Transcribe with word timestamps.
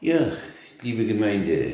Ja, 0.00 0.30
liebe 0.82 1.04
Gemeinde, 1.06 1.72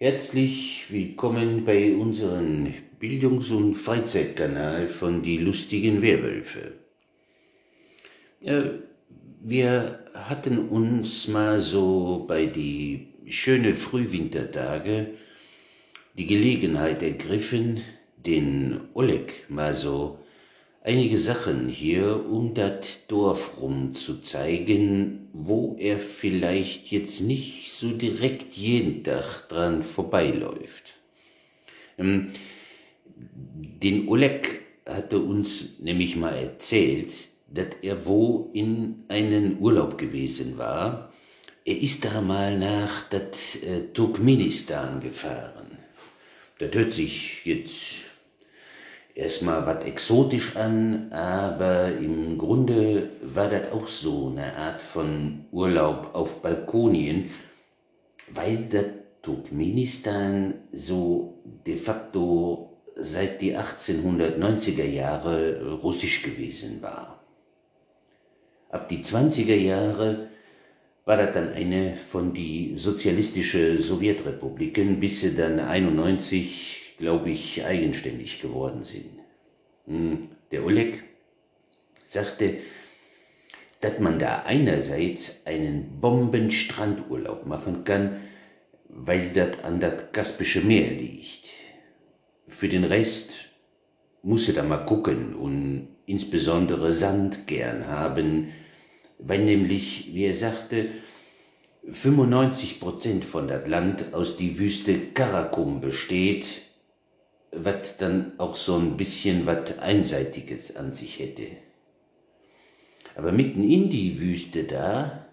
herzlich 0.00 0.86
willkommen 0.88 1.64
bei 1.64 1.94
unserem 1.94 2.74
Bildungs- 2.98 3.52
und 3.52 3.76
Freizeitkanal 3.76 4.88
von 4.88 5.22
Die 5.22 5.38
lustigen 5.38 6.02
Werwölfe. 6.02 6.72
Ja, 8.40 8.64
wir 9.40 10.00
hatten 10.12 10.58
uns 10.70 11.28
mal 11.28 11.60
so 11.60 12.24
bei 12.26 12.46
die 12.46 13.14
schöne 13.28 13.74
Frühwintertage 13.74 15.06
die 16.18 16.26
Gelegenheit 16.26 17.00
ergriffen, 17.04 17.80
den 18.16 18.80
Oleg 18.94 19.48
mal 19.48 19.72
so 19.72 20.18
einige 20.84 21.18
Sachen 21.18 21.68
hier 21.68 22.26
um 22.28 22.54
das 22.54 23.06
Dorf 23.06 23.60
rum 23.60 23.94
zu 23.94 24.20
zeigen, 24.20 25.28
wo 25.32 25.76
er 25.78 25.98
vielleicht 25.98 26.90
jetzt 26.90 27.20
nicht 27.20 27.72
so 27.72 27.90
direkt 27.90 28.54
jeden 28.54 29.04
Tag 29.04 29.48
dran 29.48 29.82
vorbeiläuft. 29.82 30.94
Ähm, 31.98 32.28
den 33.14 34.08
Oleg 34.08 34.62
hatte 34.86 35.20
uns 35.20 35.78
nämlich 35.78 36.16
mal 36.16 36.34
erzählt, 36.34 37.12
dass 37.48 37.66
er 37.82 38.06
wo 38.06 38.50
in 38.52 39.04
einen 39.08 39.58
Urlaub 39.60 39.98
gewesen 39.98 40.58
war. 40.58 41.12
Er 41.64 41.80
ist 41.80 42.04
da 42.04 42.20
mal 42.20 42.58
nach 42.58 43.08
das 43.08 43.56
äh, 43.56 43.82
Turkmenistan 43.92 45.00
gefahren. 45.00 45.78
Das 46.58 46.74
hört 46.74 46.92
sich 46.92 47.44
jetzt 47.44 48.11
erstmal 49.14 49.66
was 49.66 49.84
exotisch 49.84 50.56
an, 50.56 51.12
aber 51.12 51.88
im 51.88 52.38
Grunde 52.38 53.10
war 53.22 53.48
das 53.48 53.72
auch 53.72 53.86
so 53.86 54.28
eine 54.28 54.56
Art 54.56 54.82
von 54.82 55.44
Urlaub 55.52 56.10
auf 56.14 56.42
Balkonien, 56.42 57.30
weil 58.32 58.66
das 58.70 58.86
Turkmenistan 59.22 60.54
so 60.72 61.38
de 61.66 61.76
facto 61.76 62.70
seit 62.94 63.40
die 63.40 63.56
1890er 63.56 64.84
Jahre 64.84 65.78
russisch 65.82 66.22
gewesen 66.22 66.82
war. 66.82 67.20
Ab 68.70 68.88
die 68.88 69.02
20er 69.02 69.54
Jahre 69.54 70.28
war 71.04 71.16
das 71.16 71.32
dann 71.32 71.52
eine 71.52 71.94
von 71.94 72.32
die 72.32 72.74
sozialistische 72.76 73.78
Sowjetrepubliken, 73.78 75.00
bis 75.00 75.20
sie 75.20 75.34
dann 75.34 75.60
91 75.60 76.81
glaube 77.02 77.30
ich, 77.30 77.64
eigenständig 77.64 78.40
geworden 78.40 78.84
sind. 78.84 79.10
Hm, 79.86 80.28
der 80.52 80.64
Oleg 80.64 81.02
sagte, 82.04 82.58
dass 83.80 83.98
man 83.98 84.20
da 84.20 84.42
einerseits 84.44 85.44
einen 85.44 86.00
Bombenstrandurlaub 86.00 87.44
machen 87.44 87.82
kann, 87.82 88.20
weil 88.88 89.30
das 89.30 89.64
an 89.64 89.80
das 89.80 90.12
Kaspische 90.12 90.60
Meer 90.60 90.92
liegt. 90.92 91.48
Für 92.46 92.68
den 92.68 92.84
Rest 92.84 93.48
muss 94.22 94.46
er 94.46 94.54
da 94.54 94.62
mal 94.62 94.86
gucken 94.86 95.34
und 95.34 95.88
insbesondere 96.06 96.92
Sand 96.92 97.48
gern 97.48 97.88
haben, 97.88 98.52
weil 99.18 99.40
nämlich, 99.40 100.14
wie 100.14 100.26
er 100.26 100.34
sagte, 100.34 100.86
95 101.84 102.78
Prozent 102.78 103.24
von 103.24 103.48
das 103.48 103.66
Land 103.66 104.14
aus 104.14 104.36
die 104.36 104.60
Wüste 104.60 104.96
Karakum 105.12 105.80
besteht 105.80 106.70
was 107.52 107.96
dann 107.98 108.32
auch 108.38 108.56
so 108.56 108.76
ein 108.76 108.96
bisschen 108.96 109.46
was 109.46 109.78
Einseitiges 109.78 110.74
an 110.76 110.92
sich 110.92 111.18
hätte. 111.18 111.46
Aber 113.14 113.30
mitten 113.30 113.62
in 113.62 113.90
die 113.90 114.18
Wüste 114.18 114.64
da 114.64 115.26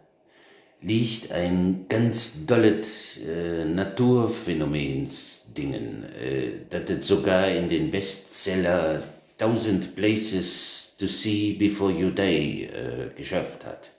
liegt 0.82 1.32
ein 1.32 1.86
ganz 1.90 2.46
dolles 2.46 3.18
äh, 3.18 3.66
Naturphänomensdingen, 3.66 6.06
äh, 6.14 6.52
das 6.70 6.90
es 6.90 7.08
sogar 7.08 7.50
in 7.50 7.68
den 7.70 7.90
Bestseller 7.92 9.04
Thousand 9.38 9.96
Places 9.96 10.96
to 10.98 11.08
See 11.08 11.54
Before 11.54 11.92
You 11.92 12.12
Die 12.12 12.66
äh, 12.66 13.10
geschafft 13.16 13.66
hat. 13.66 13.90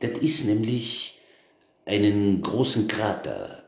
Das 0.00 0.18
ist 0.18 0.46
nämlich 0.46 1.20
einen 1.84 2.40
großen 2.40 2.88
Krater 2.88 3.59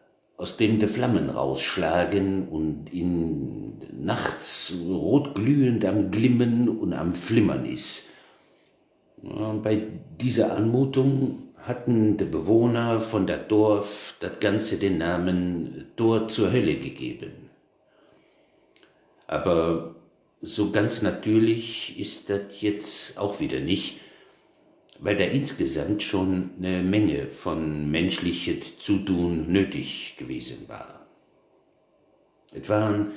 aus 0.43 0.57
dem 0.57 0.81
die 0.81 0.89
Flammen 0.89 1.31
rausschlagen 1.31 2.49
und 2.49 2.93
in 2.93 3.75
nachts 3.97 4.75
rotglühend 4.89 5.85
am 5.85 6.11
Glimmen 6.11 6.69
und 6.69 6.95
am 6.95 7.13
Flimmern 7.13 7.65
ist. 7.65 8.09
Ja, 9.23 9.53
bei 9.53 9.87
dieser 10.21 10.57
Anmutung 10.57 11.39
hatten 11.59 12.17
die 12.17 12.25
Bewohner 12.25 13.01
von 13.01 13.29
der 13.29 13.39
Dorf 13.39 14.17
das 14.19 14.41
Ganze 14.41 14.79
den 14.79 14.99
Namen 14.99 15.85
Tor 15.95 16.27
zur 16.27 16.51
Hölle 16.51 16.75
gegeben. 16.75 17.51
Aber 19.29 19.95
so 20.41 20.73
ganz 20.73 21.03
natürlich 21.03 22.01
ist 22.01 22.31
das 22.31 22.61
jetzt 22.61 23.17
auch 23.17 23.39
wieder 23.39 23.61
nicht, 23.61 24.01
weil 25.03 25.17
da 25.17 25.25
insgesamt 25.25 26.03
schon 26.03 26.51
eine 26.59 26.83
Menge 26.83 27.27
von 27.27 27.91
menschlichem 27.91 28.61
Zutun 28.79 29.51
nötig 29.51 30.15
gewesen 30.17 30.69
war. 30.69 31.07
Es 32.53 32.69
waren 32.69 33.11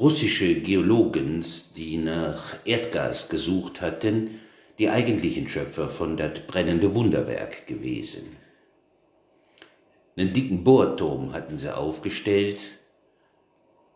russische 0.00 0.60
Geologen, 0.60 1.44
die 1.76 1.98
nach 1.98 2.58
Erdgas 2.64 3.28
gesucht 3.28 3.80
hatten, 3.80 4.40
die 4.80 4.88
eigentlichen 4.88 5.48
Schöpfer 5.48 5.88
von 5.88 6.16
das 6.16 6.40
brennende 6.40 6.94
Wunderwerk 6.94 7.68
gewesen. 7.68 8.36
Einen 10.16 10.32
dicken 10.32 10.64
Bohrturm 10.64 11.32
hatten 11.32 11.58
sie 11.58 11.74
aufgestellt, 11.74 12.58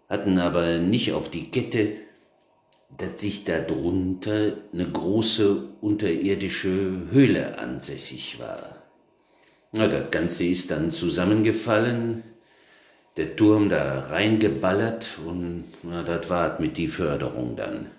hatten 0.08 0.38
aber 0.38 0.78
nicht 0.78 1.12
auf 1.12 1.28
die 1.28 1.50
Kette 1.50 1.96
dass 2.96 3.20
sich 3.20 3.44
darunter 3.44 4.56
eine 4.72 4.88
große 4.88 5.68
unterirdische 5.80 7.08
Höhle 7.10 7.58
ansässig 7.58 8.38
war. 8.40 8.76
Na, 9.72 9.86
das 9.86 10.10
Ganze 10.10 10.44
ist 10.44 10.70
dann 10.70 10.90
zusammengefallen, 10.90 12.24
der 13.16 13.36
Turm 13.36 13.68
da 13.68 14.00
reingeballert 14.00 15.18
und 15.24 15.64
na, 15.82 16.02
das 16.02 16.28
war 16.28 16.60
mit 16.60 16.76
die 16.76 16.88
Förderung 16.88 17.56
dann. 17.56 17.90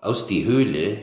Aus 0.00 0.26
die 0.26 0.44
Höhle 0.44 0.98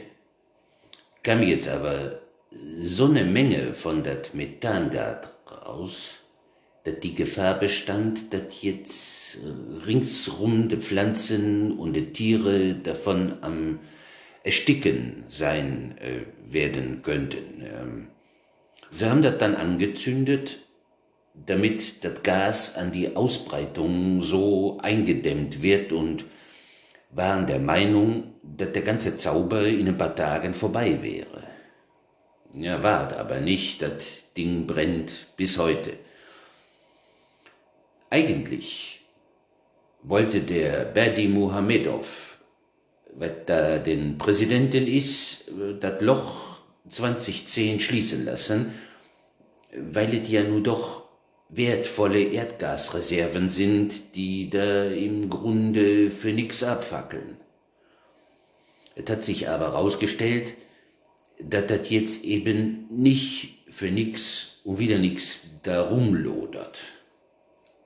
kam 1.23 1.44
jetzt 1.44 1.68
aber 1.68 2.22
so 2.52 3.06
eine 3.06 3.23
Menge 3.23 3.73
von 3.73 4.03
dat 4.03 4.34
Methangas 4.34 5.28
raus, 5.50 6.21
dass 6.84 7.00
die 7.00 7.14
Gefahr 7.14 7.59
bestand, 7.59 8.34
dass 8.34 8.62
jetzt 8.62 9.38
äh, 9.38 9.86
ringsrum 9.86 10.68
die 10.69 10.78
Pflanzen 10.78 11.78
und 11.78 11.94
die 11.94 12.12
Tiere 12.12 12.75
davon 12.75 13.38
am 13.42 13.80
Ersticken 14.44 15.24
sein 15.28 15.96
äh, 16.00 16.22
werden 16.52 17.02
könnten. 17.03 17.64
Ähm, 17.64 18.08
sie 18.90 19.09
haben 19.09 19.22
das 19.22 19.38
dann 19.38 19.56
angezündet, 19.56 20.59
damit 21.34 22.03
das 22.03 22.24
Gas 22.24 22.75
an 22.75 22.91
die 22.91 23.16
Ausbreitung 23.16 24.22
so 24.22 24.80
eingedämmt 24.81 25.62
wird 25.62 25.91
und 25.91 26.25
waren 27.12 27.46
der 27.46 27.59
Meinung, 27.59 28.34
dass 28.41 28.72
der 28.72 28.81
ganze 28.81 29.18
Zauber 29.18 29.66
in 29.66 29.88
ein 29.88 29.97
paar 29.97 30.16
Tagen 30.16 30.53
vorbei 30.53 30.97
wäre. 31.02 31.44
Ja, 32.56 32.84
wart 32.84 33.18
aber 33.18 33.40
nicht, 33.40 33.81
das 33.81 34.34
Ding 34.36 34.68
brennt 34.68 35.28
bis 35.38 35.58
heute. 35.58 35.94
Eigentlich 38.13 38.99
wollte 40.03 40.41
der 40.41 40.83
Berdi 40.83 41.29
Muhamedov, 41.29 42.39
was 43.13 43.31
da 43.45 43.77
den 43.77 44.17
Präsidenten 44.17 44.85
ist, 44.85 45.45
das 45.79 46.01
Loch 46.01 46.59
2010 46.89 47.79
schließen 47.79 48.25
lassen, 48.25 48.73
weil 49.73 50.13
es 50.13 50.29
ja 50.29 50.43
nur 50.43 50.59
doch 50.59 51.05
wertvolle 51.47 52.22
Erdgasreserven 52.22 53.47
sind, 53.47 54.16
die 54.16 54.49
da 54.49 54.84
im 54.87 55.29
Grunde 55.29 56.11
für 56.11 56.34
nix 56.34 56.64
abfackeln. 56.64 57.37
Es 58.93 59.09
hat 59.09 59.23
sich 59.23 59.47
aber 59.47 59.67
herausgestellt, 59.67 60.55
dass 61.40 61.66
das 61.67 61.90
jetzt 61.90 62.25
eben 62.25 62.87
nicht 62.90 63.59
für 63.69 63.90
nix 63.90 64.59
und 64.66 64.79
wieder 64.79 64.97
nix 64.99 65.61
da 65.64 65.81
rumlodert. 65.81 66.79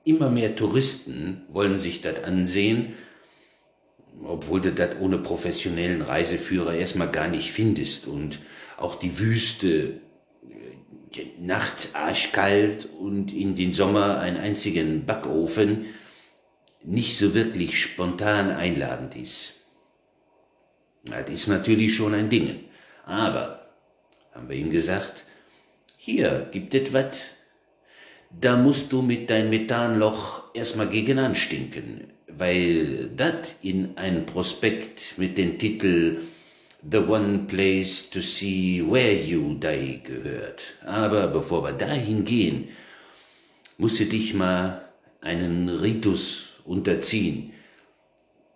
Immer 0.06 0.30
mehr 0.30 0.54
Touristen 0.54 1.42
wollen 1.48 1.78
sich 1.78 2.00
das 2.00 2.22
ansehen, 2.22 2.94
obwohl 4.22 4.60
du 4.60 4.70
das 4.70 5.00
ohne 5.00 5.18
professionellen 5.18 6.00
Reiseführer 6.00 6.74
erstmal 6.74 7.10
gar 7.10 7.26
nicht 7.26 7.50
findest. 7.50 8.06
Und 8.06 8.38
auch 8.76 8.94
die 8.94 9.18
Wüste, 9.18 10.00
die 11.12 11.32
nachts 11.40 11.96
arschkalt 11.96 12.88
und 13.00 13.34
in 13.34 13.56
den 13.56 13.72
Sommer 13.72 14.20
einen 14.20 14.36
einzigen 14.36 15.06
Backofen, 15.06 15.86
nicht 16.84 17.18
so 17.18 17.34
wirklich 17.34 17.82
spontan 17.82 18.52
einladend 18.52 19.16
ist. 19.16 19.54
Das 21.02 21.28
ist 21.28 21.48
natürlich 21.48 21.96
schon 21.96 22.14
ein 22.14 22.30
Ding. 22.30 22.60
Aber 23.04 23.70
haben 24.32 24.48
wir 24.48 24.56
ihm 24.56 24.70
gesagt, 24.70 25.24
hier 25.96 26.48
gibt 26.52 26.74
et 26.74 26.92
wat, 26.92 27.18
da 28.30 28.56
musst 28.56 28.92
du 28.92 29.02
mit 29.02 29.30
dein 29.30 29.50
Methanloch 29.50 30.54
erstmal 30.54 30.88
gegen 30.88 31.18
anstinken, 31.18 32.04
weil 32.28 33.10
dat 33.16 33.56
in 33.62 33.96
ein 33.96 34.26
Prospekt 34.26 35.14
mit 35.16 35.38
dem 35.38 35.58
Titel 35.58 36.18
The 36.88 36.98
One 36.98 37.40
Place 37.48 38.10
to 38.10 38.20
See 38.20 38.84
Where 38.86 39.12
You 39.12 39.54
Die 39.54 40.00
gehört. 40.04 40.74
Aber 40.84 41.26
bevor 41.28 41.64
wir 41.64 41.72
dahin 41.72 42.24
gehen, 42.24 42.68
musst 43.78 44.00
du 44.00 44.04
dich 44.04 44.34
mal 44.34 44.88
einen 45.20 45.68
Ritus 45.68 46.60
unterziehen, 46.64 47.52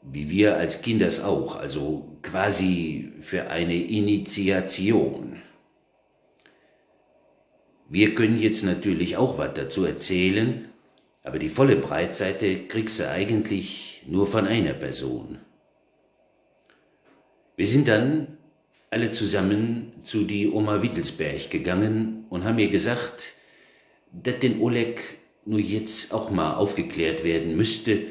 wie 0.02 0.30
wir 0.30 0.56
als 0.56 0.82
Kinders 0.82 1.22
auch, 1.22 1.56
also 1.56 2.18
quasi 2.22 3.12
für 3.20 3.50
eine 3.50 3.74
Initiation. 3.74 5.42
Wir 7.92 8.14
können 8.14 8.38
jetzt 8.38 8.62
natürlich 8.62 9.16
auch 9.16 9.36
was 9.36 9.52
dazu 9.54 9.84
erzählen, 9.84 10.68
aber 11.24 11.40
die 11.40 11.48
volle 11.48 11.74
Breitseite 11.74 12.68
kriegst 12.68 13.00
du 13.00 13.10
eigentlich 13.10 14.04
nur 14.06 14.28
von 14.28 14.46
einer 14.46 14.74
Person. 14.74 15.38
Wir 17.56 17.66
sind 17.66 17.88
dann 17.88 18.38
alle 18.90 19.10
zusammen 19.10 19.92
zu 20.04 20.22
die 20.22 20.48
Oma 20.48 20.84
Wittelsberg 20.84 21.50
gegangen 21.50 22.26
und 22.30 22.44
haben 22.44 22.60
ihr 22.60 22.68
gesagt, 22.68 23.34
dass 24.12 24.38
den 24.38 24.60
Oleg 24.60 25.02
nur 25.44 25.58
jetzt 25.58 26.14
auch 26.14 26.30
mal 26.30 26.54
aufgeklärt 26.54 27.24
werden 27.24 27.56
müsste 27.56 28.06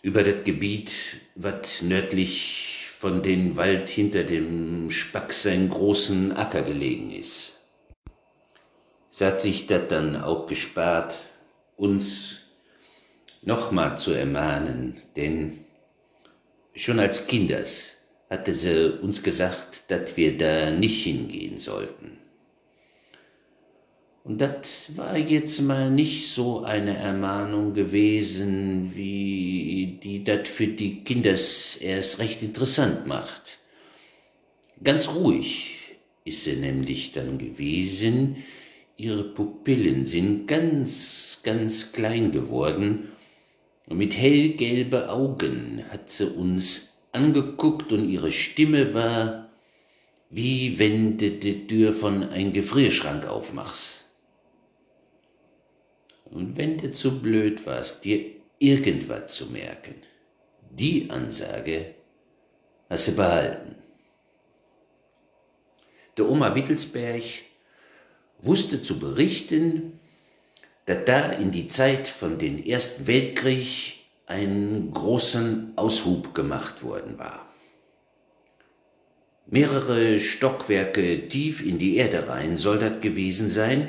über 0.00 0.22
das 0.22 0.44
Gebiet, 0.44 0.92
was 1.34 1.82
nördlich 1.82 2.88
von 2.90 3.22
den 3.22 3.56
Wald 3.58 3.90
hinter 3.90 4.22
dem 4.22 4.90
Spack 4.90 5.34
sein 5.34 5.68
großen 5.68 6.32
Acker 6.32 6.62
gelegen 6.62 7.12
ist. 7.12 7.53
Sie 9.16 9.24
hat 9.24 9.40
sich 9.40 9.68
das 9.68 9.86
dann 9.86 10.20
auch 10.20 10.48
gespart, 10.48 11.14
uns 11.76 12.46
nochmal 13.42 13.96
zu 13.96 14.10
ermahnen, 14.10 14.96
denn 15.14 15.60
schon 16.74 16.98
als 16.98 17.28
Kinders 17.28 17.98
hatte 18.28 18.52
sie 18.52 18.98
uns 19.00 19.22
gesagt, 19.22 19.84
dass 19.86 20.16
wir 20.16 20.36
da 20.36 20.72
nicht 20.72 21.04
hingehen 21.04 21.58
sollten. 21.58 22.18
Und 24.24 24.40
das 24.40 24.96
war 24.96 25.16
jetzt 25.16 25.62
mal 25.62 25.92
nicht 25.92 26.32
so 26.32 26.64
eine 26.64 26.96
Ermahnung 26.96 27.72
gewesen, 27.72 28.96
wie 28.96 30.00
die 30.02 30.24
das 30.24 30.48
für 30.48 30.66
die 30.66 31.04
Kinders 31.04 31.76
erst 31.76 32.18
recht 32.18 32.42
interessant 32.42 33.06
macht. 33.06 33.58
Ganz 34.82 35.06
ruhig 35.10 35.76
ist 36.24 36.42
sie 36.42 36.56
nämlich 36.56 37.12
dann 37.12 37.38
gewesen, 37.38 38.42
ihre 38.96 39.24
Pupillen 39.24 40.06
sind 40.06 40.46
ganz, 40.46 41.40
ganz 41.42 41.92
klein 41.92 42.30
geworden, 42.30 43.10
und 43.86 43.98
mit 43.98 44.16
hellgelbe 44.16 45.10
Augen 45.10 45.84
hat 45.90 46.08
sie 46.08 46.26
uns 46.26 46.96
angeguckt 47.12 47.92
und 47.92 48.08
ihre 48.08 48.32
Stimme 48.32 48.94
war, 48.94 49.50
wie 50.30 50.78
wenn 50.78 51.18
du 51.18 51.30
die 51.30 51.66
Tür 51.66 51.92
von 51.92 52.24
ein 52.30 52.52
Gefrierschrank 52.52 53.26
aufmachst. 53.26 54.06
Und 56.24 56.56
wenn 56.56 56.78
du 56.78 56.90
zu 56.90 57.20
blöd 57.20 57.64
warst, 57.66 58.04
dir 58.04 58.24
irgendwas 58.58 59.34
zu 59.34 59.46
merken, 59.46 59.94
die 60.70 61.10
Ansage 61.10 61.94
hast 62.88 63.08
du 63.08 63.16
behalten. 63.16 63.76
Der 66.16 66.28
Oma 66.28 66.54
Wittelsberg 66.54 67.22
wusste 68.40 68.82
zu 68.82 68.98
berichten, 68.98 69.98
dass 70.86 71.04
da 71.06 71.30
in 71.32 71.50
die 71.50 71.66
Zeit 71.66 72.08
von 72.08 72.38
den 72.38 72.64
Ersten 72.64 73.06
Weltkrieg 73.06 73.94
einen 74.26 74.90
großen 74.90 75.72
Aushub 75.76 76.34
gemacht 76.34 76.82
worden 76.82 77.18
war. 77.18 77.48
Mehrere 79.46 80.20
Stockwerke 80.20 81.28
tief 81.28 81.64
in 81.64 81.78
die 81.78 81.96
Erde 81.96 82.28
rein 82.28 82.56
soll 82.56 82.78
das 82.78 83.00
gewesen 83.00 83.50
sein 83.50 83.88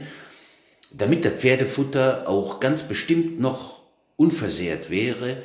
damit 0.97 1.25
das 1.25 1.33
Pferdefutter 1.33 2.27
auch 2.27 2.59
ganz 2.59 2.83
bestimmt 2.83 3.39
noch 3.39 3.81
unversehrt 4.15 4.89
wäre, 4.89 5.41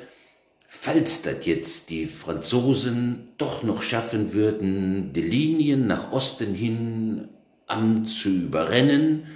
falls 0.69 1.23
das 1.23 1.45
jetzt 1.47 1.91
die 1.91 2.07
Franzosen 2.07 3.29
doch 3.37 3.63
noch 3.63 3.83
schaffen 3.83 4.33
würden, 4.33 5.13
die 5.13 5.23
Linien 5.23 5.87
nach 5.87 6.13
Osten 6.13 6.55
hin 6.55 7.29
am 7.71 8.07
zu 8.07 8.29
überrennen 8.29 9.27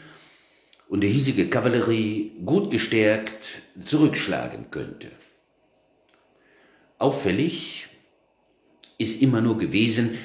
und 0.88 1.02
die 1.02 1.08
hiesige 1.08 1.48
Kavallerie 1.48 2.32
gut 2.44 2.70
gestärkt 2.70 3.62
zurückschlagen 3.84 4.70
könnte. 4.70 5.10
Auffällig 6.98 7.88
ist 8.98 9.20
immer 9.22 9.40
nur 9.40 9.58
gewesen, 9.58 10.18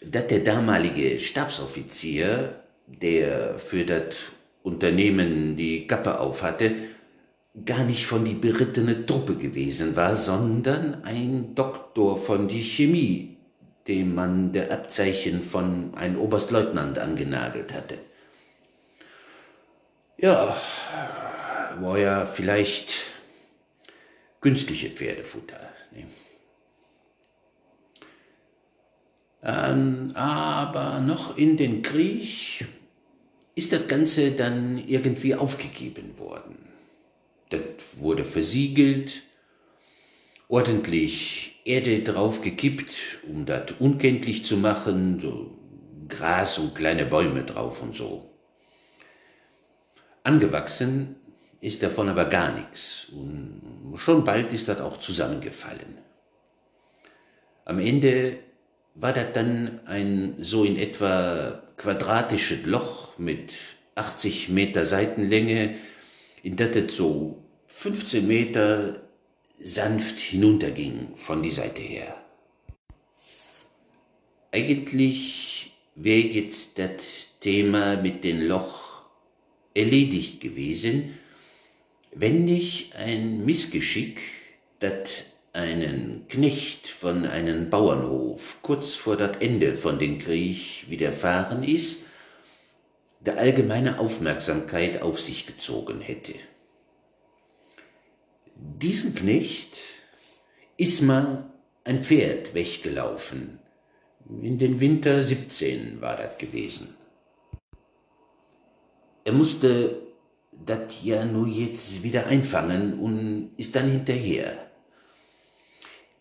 dass 0.00 0.26
der 0.28 0.40
damalige 0.40 1.18
Stabsoffizier, 1.18 2.62
der 2.86 3.58
für 3.58 3.84
das 3.84 4.32
Unternehmen 4.62 5.56
die 5.56 5.86
Kappe 5.86 6.20
aufhatte, 6.20 6.72
gar 7.64 7.84
nicht 7.84 8.06
von 8.06 8.24
die 8.24 8.34
berittene 8.34 9.06
Truppe 9.06 9.36
gewesen 9.36 9.96
war, 9.96 10.16
sondern 10.16 11.02
ein 11.04 11.54
Doktor 11.54 12.18
von 12.18 12.48
die 12.48 12.62
Chemie, 12.62 13.35
dem 13.88 14.14
man 14.14 14.52
der 14.52 14.72
Abzeichen 14.72 15.42
von 15.42 15.94
ein 15.94 16.16
Oberstleutnant 16.16 16.98
angenagelt 16.98 17.72
hatte. 17.72 17.98
Ja, 20.18 20.56
war 21.80 21.98
ja 21.98 22.24
vielleicht 22.24 22.94
günstige 24.40 24.90
Pferdefutter. 24.90 25.60
Ne? 25.92 26.06
Ähm, 29.42 30.08
aber 30.14 31.00
noch 31.00 31.36
in 31.36 31.56
den 31.56 31.82
Krieg 31.82 32.64
ist 33.54 33.72
das 33.72 33.86
Ganze 33.86 34.32
dann 34.32 34.78
irgendwie 34.78 35.34
aufgegeben 35.34 36.18
worden. 36.18 36.56
Das 37.50 37.98
wurde 37.98 38.24
versiegelt, 38.24 39.22
ordentlich 40.48 41.60
Erde 41.64 42.00
drauf 42.00 42.42
gekippt, 42.42 43.18
um 43.28 43.44
das 43.46 43.72
unkenntlich 43.78 44.44
zu 44.44 44.56
machen, 44.56 45.20
so 45.20 45.56
Gras 46.08 46.58
und 46.58 46.74
kleine 46.74 47.04
Bäume 47.04 47.42
drauf 47.42 47.82
und 47.82 47.94
so. 47.94 48.30
Angewachsen 50.22 51.16
ist 51.60 51.82
davon 51.82 52.08
aber 52.08 52.26
gar 52.26 52.52
nichts 52.52 53.06
und 53.12 53.94
schon 53.96 54.24
bald 54.24 54.52
ist 54.52 54.68
das 54.68 54.80
auch 54.80 54.98
zusammengefallen. 54.98 55.98
Am 57.64 57.80
Ende 57.80 58.38
war 58.94 59.12
das 59.12 59.32
dann 59.32 59.80
ein 59.86 60.36
so 60.38 60.64
in 60.64 60.76
etwa 60.78 61.62
quadratisches 61.76 62.64
Loch 62.64 63.18
mit 63.18 63.52
80 63.96 64.50
Meter 64.50 64.86
Seitenlänge, 64.86 65.74
in 66.42 66.56
das 66.56 66.70
so 66.94 67.42
15 67.66 68.26
Meter 68.26 69.05
sanft 69.58 70.18
hinunterging 70.18 71.16
von 71.16 71.42
die 71.42 71.50
Seite 71.50 71.82
her. 71.82 72.16
Eigentlich 74.52 75.72
wäre 75.94 76.26
jetzt 76.26 76.78
das 76.78 77.28
Thema 77.40 77.96
mit 77.96 78.24
dem 78.24 78.42
Loch 78.42 79.02
erledigt 79.74 80.40
gewesen, 80.40 81.18
wenn 82.12 82.44
nicht 82.44 82.96
ein 82.96 83.44
Missgeschick, 83.44 84.20
das 84.78 85.24
einen 85.52 86.26
Knecht 86.28 86.86
von 86.86 87.26
einem 87.26 87.70
Bauernhof 87.70 88.58
kurz 88.62 88.94
vor 88.94 89.16
das 89.16 89.38
Ende 89.38 89.76
von 89.76 89.98
dem 89.98 90.18
Krieg 90.18 90.84
widerfahren 90.88 91.62
ist, 91.62 92.04
der 93.20 93.38
allgemeine 93.38 93.98
Aufmerksamkeit 93.98 95.02
auf 95.02 95.20
sich 95.20 95.46
gezogen 95.46 96.00
hätte. 96.00 96.34
Diesen 98.58 99.14
Knecht 99.14 99.78
ist 100.78 101.02
mal 101.02 101.50
ein 101.84 102.02
Pferd 102.02 102.54
weggelaufen. 102.54 103.58
In 104.42 104.58
den 104.58 104.80
Winter 104.80 105.22
17 105.22 106.00
war 106.00 106.16
das 106.16 106.38
gewesen. 106.38 106.94
Er 109.24 109.32
musste 109.32 110.06
das 110.64 111.02
ja 111.02 111.24
nur 111.26 111.46
jetzt 111.46 112.02
wieder 112.02 112.26
einfangen 112.26 112.98
und 112.98 113.50
ist 113.58 113.76
dann 113.76 113.90
hinterher. 113.90 114.70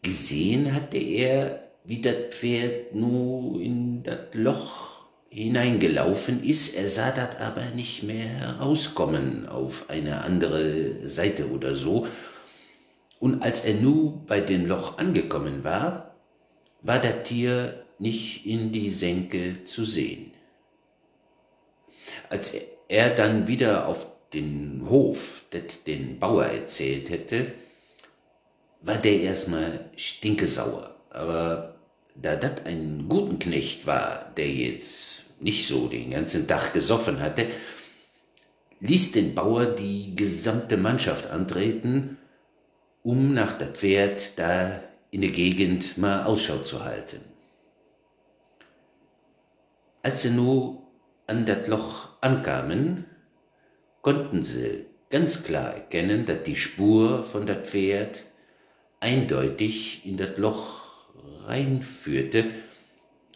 Gesehen 0.02 0.74
hatte 0.74 0.98
er, 0.98 1.72
wie 1.86 2.02
das 2.02 2.36
Pferd 2.36 2.94
nur 2.94 3.62
in 3.62 4.04
das 4.04 4.34
Loch 4.34 4.85
hineingelaufen 5.36 6.42
ist, 6.42 6.76
er 6.76 6.88
sah 6.88 7.12
das 7.12 7.36
aber 7.42 7.66
nicht 7.76 8.04
mehr 8.04 8.26
herauskommen 8.26 9.50
auf 9.50 9.90
eine 9.90 10.24
andere 10.24 11.06
Seite 11.08 11.50
oder 11.50 11.76
so. 11.76 12.08
Und 13.20 13.44
als 13.44 13.62
er 13.62 13.74
nu 13.74 14.24
bei 14.28 14.40
dem 14.40 14.66
Loch 14.66 14.98
angekommen 14.98 15.66
war, 15.66 16.16
war 16.84 17.00
das 17.00 17.24
Tier 17.24 17.84
nicht 18.00 18.46
in 18.46 18.72
die 18.72 18.90
Senke 18.90 19.66
zu 19.66 19.84
sehen. 19.84 20.32
Als 22.30 22.54
er 22.88 23.10
dann 23.10 23.48
wieder 23.50 23.88
auf 23.88 24.08
den 24.34 24.86
Hof 24.90 25.44
det 25.52 25.86
den 25.86 26.18
Bauer 26.18 26.46
erzählt 26.46 27.10
hätte, 27.10 27.52
war 28.82 28.98
der 28.98 29.22
erstmal 29.22 29.90
stinkesauer. 29.98 30.96
Aber 31.10 31.76
da 32.16 32.36
das 32.38 32.66
ein 32.66 33.08
guten 33.10 33.40
Knecht 33.40 33.86
war, 33.86 34.32
der 34.38 34.50
jetzt 34.50 35.15
nicht 35.40 35.68
so 35.68 35.88
den 35.88 36.12
ganzen 36.12 36.48
Tag 36.48 36.74
gesoffen 36.74 37.20
hatte, 37.20 37.48
ließ 38.80 39.12
den 39.14 39.36
Bauer 39.36 39.66
die 39.66 40.16
gesamte 40.16 40.78
Mannschaft 40.78 41.28
antreten, 41.28 42.18
um 43.04 43.34
nach 43.34 43.58
das 43.58 43.70
Pferd 43.70 44.38
da 44.38 44.82
in 45.12 45.22
der 45.22 45.32
Gegend 45.32 45.98
mal 45.98 46.24
Ausschau 46.24 46.58
zu 46.60 46.84
halten. 46.84 47.22
Als 50.02 50.22
sie 50.22 50.32
nur 50.32 50.84
an 51.28 51.46
das 51.46 51.68
Loch 51.68 52.10
ankamen, 52.22 53.06
konnten 54.02 54.44
sie 54.44 54.86
ganz 55.10 55.44
klar 55.44 55.74
erkennen, 55.74 56.26
dass 56.26 56.44
die 56.44 56.56
Spur 56.56 57.24
von 57.24 57.46
das 57.46 57.68
Pferd 57.70 58.24
eindeutig 59.00 60.06
in 60.06 60.18
das 60.18 60.38
Loch 60.38 60.84
reinführte, 61.46 62.46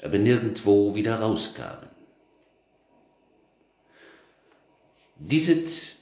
aber 0.03 0.17
nirgendwo 0.17 0.95
wieder 0.95 1.19
rauskamen. 1.19 1.88
Dieses 5.19 5.97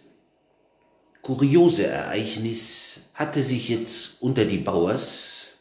kuriose 1.24 1.88
Ereignis 1.88 3.10
hatte 3.16 3.42
sich 3.42 3.68
jetzt 3.70 4.22
unter 4.22 4.46
die 4.46 4.60
Bauers, 4.60 5.56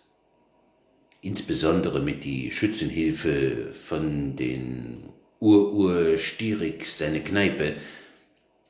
insbesondere 1.23 2.01
mit 2.01 2.23
die 2.25 2.51
Schützenhilfe 2.51 3.73
von 3.73 4.37
den 4.37 5.09
Ur-Ur 5.41 6.19
Stierig 6.19 6.87
seine 6.87 7.23
Kneipe, 7.23 7.77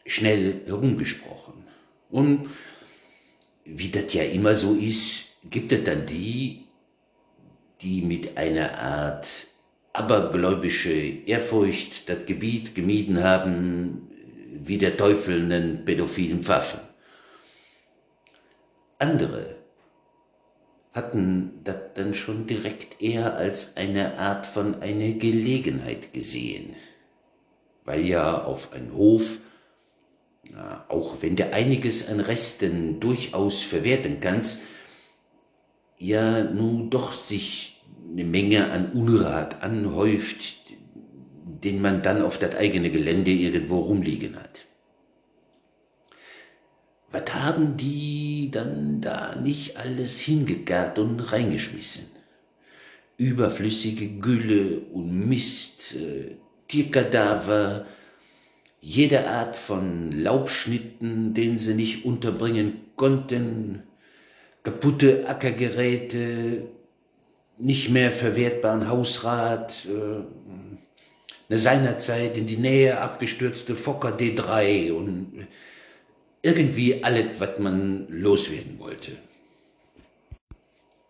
schnell 0.06 0.62
herumgesprochen. 0.66 1.64
Und 2.08 2.48
wie 3.64 3.88
das 3.88 4.14
ja 4.14 4.22
immer 4.22 4.54
so 4.54 4.74
ist, 4.74 5.38
gibt 5.50 5.72
es 5.72 5.82
dann 5.82 6.06
die, 6.06 6.62
die 7.80 8.02
mit 8.02 8.38
einer 8.38 8.78
Art 8.78 9.26
abergläubische 9.92 10.92
Ehrfurcht 10.92 12.08
das 12.08 12.24
Gebiet 12.26 12.76
gemieden 12.76 13.24
haben, 13.24 14.05
wie 14.64 14.78
der 14.78 14.96
Teufel 14.96 15.40
einen 15.42 15.84
pädophilen 15.84 16.42
Pfaffen. 16.42 16.80
Andere 18.98 19.56
hatten 20.92 21.60
das 21.64 21.76
dann 21.94 22.14
schon 22.14 22.46
direkt 22.46 23.02
eher 23.02 23.36
als 23.36 23.76
eine 23.76 24.18
Art 24.18 24.46
von 24.46 24.80
eine 24.80 25.14
Gelegenheit 25.14 26.14
gesehen, 26.14 26.74
weil 27.84 28.04
ja 28.04 28.42
auf 28.44 28.72
einen 28.72 28.94
Hof, 28.94 29.38
na, 30.50 30.86
auch 30.88 31.16
wenn 31.20 31.36
der 31.36 31.52
einiges 31.52 32.08
an 32.08 32.20
Resten 32.20 32.98
durchaus 32.98 33.60
verwerten 33.60 34.20
kannst, 34.20 34.60
ja 35.98 36.44
nun 36.44 36.88
doch 36.88 37.12
sich 37.12 37.82
eine 38.10 38.24
Menge 38.24 38.70
an 38.70 38.92
Unrat 38.92 39.62
anhäuft, 39.62 40.72
den 41.64 41.80
man 41.80 42.02
dann 42.02 42.22
auf 42.22 42.38
das 42.38 42.56
eigene 42.56 42.90
Gelände 42.90 43.30
irgendwo 43.30 43.78
rumliegen 43.80 44.36
hat. 44.36 44.66
Was 47.10 47.34
haben 47.34 47.76
die 47.76 48.50
dann 48.50 49.00
da 49.00 49.36
nicht 49.36 49.76
alles 49.76 50.20
hingegart 50.20 50.98
und 50.98 51.20
reingeschmissen? 51.32 52.06
Überflüssige 53.16 54.08
Gülle 54.20 54.80
und 54.92 55.26
Mist, 55.28 55.94
äh, 55.94 56.36
Tierkadaver, 56.68 57.86
jede 58.80 59.28
Art 59.28 59.56
von 59.56 60.12
Laubschnitten, 60.12 61.32
den 61.32 61.56
sie 61.56 61.74
nicht 61.74 62.04
unterbringen 62.04 62.80
konnten, 62.96 63.82
kaputte 64.62 65.28
Ackergeräte, 65.28 66.66
nicht 67.58 67.90
mehr 67.90 68.10
verwertbaren 68.10 68.88
Hausrat, 68.88 69.86
äh, 69.86 70.22
eine 71.48 71.58
seinerzeit 71.58 72.36
in 72.36 72.46
die 72.46 72.56
Nähe 72.56 73.00
abgestürzte 73.00 73.76
Fokker 73.76 74.16
D3 74.16 74.92
und 74.92 75.46
irgendwie 76.42 77.02
alles, 77.04 77.40
was 77.40 77.58
man 77.58 78.06
loswerden 78.08 78.78
wollte. 78.78 79.12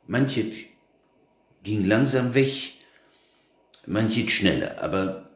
Manches 0.07 0.57
ging 1.63 1.85
langsam 1.85 2.35
weg, 2.35 2.75
manches 3.87 4.31
schneller, 4.31 4.81
aber 4.83 5.31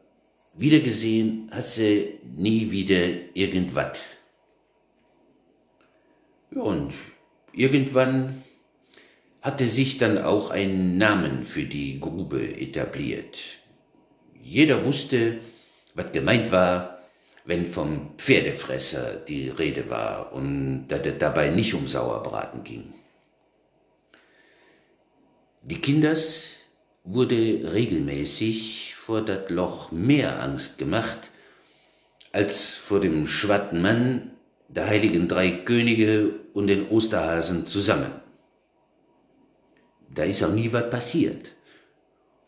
wiedergesehen 0.53 1.49
hat 1.51 1.65
sie 1.65 2.19
nie 2.35 2.71
wieder 2.71 3.35
irgendwas. 3.35 3.99
Und 6.51 6.93
irgendwann 7.53 8.43
hatte 9.41 9.67
sich 9.67 9.97
dann 9.97 10.17
auch 10.19 10.51
ein 10.51 10.97
Namen 10.97 11.43
für 11.43 11.63
die 11.63 11.99
Grube 11.99 12.59
etabliert. 12.59 13.60
Jeder 14.43 14.85
wusste, 14.85 15.39
was 15.93 16.11
gemeint 16.11 16.51
war, 16.51 16.99
wenn 17.45 17.65
vom 17.65 18.11
Pferdefresser 18.17 19.15
die 19.15 19.49
Rede 19.49 19.89
war 19.89 20.33
und 20.33 20.87
dass 20.87 21.05
es 21.05 21.17
dabei 21.17 21.49
nicht 21.49 21.73
um 21.73 21.87
Sauerbraten 21.87 22.63
ging. 22.63 22.93
Die 25.63 25.79
Kinders 25.79 26.59
wurde 27.03 27.71
regelmäßig 27.73 28.95
vor 28.95 29.21
das 29.21 29.49
Loch 29.49 29.91
mehr 29.91 30.41
Angst 30.41 30.77
gemacht, 30.77 31.31
als 32.31 32.75
vor 32.75 32.99
dem 32.99 33.27
schwatten 33.27 33.81
Mann, 33.81 34.31
der 34.69 34.87
heiligen 34.87 35.27
drei 35.27 35.51
Könige 35.51 36.35
und 36.53 36.67
den 36.67 36.87
Osterhasen 36.89 37.65
zusammen. 37.65 38.11
Da 40.13 40.23
ist 40.23 40.43
auch 40.43 40.53
nie 40.53 40.71
was 40.71 40.89
passiert. 40.89 41.51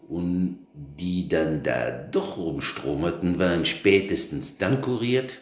Und 0.07 0.62
die 0.73 1.27
dann 1.27 1.61
da 1.63 1.91
doch 1.91 2.37
rumstromerten, 2.37 3.37
waren 3.39 3.65
spätestens 3.65 4.57
dann 4.57 4.81
kuriert, 4.81 5.39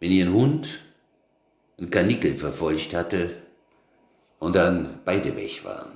wenn 0.00 0.12
ihr 0.12 0.32
Hund 0.32 0.80
ein 1.78 1.90
Kanickel 1.90 2.34
verfolgt 2.34 2.94
hatte 2.94 3.36
und 4.38 4.54
dann 4.54 5.00
beide 5.04 5.36
weg 5.36 5.64
waren. 5.64 5.92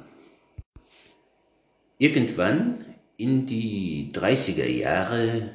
Irgendwann 1.99 2.85
in 3.17 3.47
die 3.47 4.11
30er 4.13 4.67
Jahre 4.67 5.51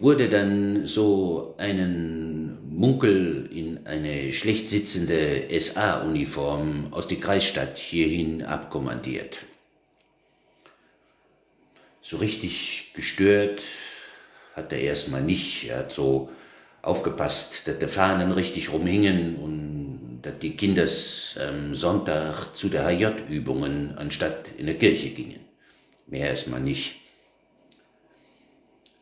wurde 0.00 0.28
dann 0.28 0.86
so 0.86 1.54
einen 1.56 2.58
Munkel 2.68 3.48
in 3.52 3.86
eine 3.86 4.32
schlecht 4.32 4.66
sitzende 4.66 5.46
SA-Uniform 5.56 6.88
aus 6.90 7.06
der 7.06 7.20
Kreisstadt 7.20 7.78
hierhin 7.78 8.42
abkommandiert 8.42 9.44
so 12.04 12.18
richtig 12.18 12.92
gestört 12.92 13.62
hat 14.54 14.72
er 14.72 14.80
erstmal 14.80 15.22
nicht. 15.22 15.70
Er 15.70 15.78
hat 15.78 15.92
so 15.92 16.30
aufgepasst, 16.82 17.66
dass 17.66 17.78
die 17.78 17.86
Fahnen 17.86 18.30
richtig 18.30 18.70
rumhingen 18.72 19.36
und 19.36 20.20
dass 20.20 20.38
die 20.38 20.54
Kinder 20.54 20.86
am 21.48 21.74
Sonntag 21.74 22.54
zu 22.54 22.68
der 22.68 22.84
HJ-Übungen 22.84 23.96
anstatt 23.96 24.50
in 24.58 24.66
der 24.66 24.76
Kirche 24.76 25.10
gingen. 25.10 25.40
Mehr 26.06 26.28
erstmal 26.28 26.60
nicht. 26.60 26.96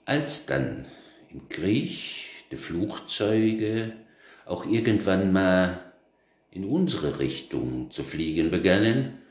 Als 0.04 0.46
dann 0.46 0.86
im 1.28 1.48
Krieg 1.48 2.28
die 2.52 2.56
Flugzeuge 2.56 3.94
auch 4.46 4.64
irgendwann 4.64 5.32
mal 5.32 5.92
in 6.52 6.64
unsere 6.64 7.18
Richtung 7.18 7.90
zu 7.90 8.04
fliegen 8.04 8.52
begannen, 8.52 9.21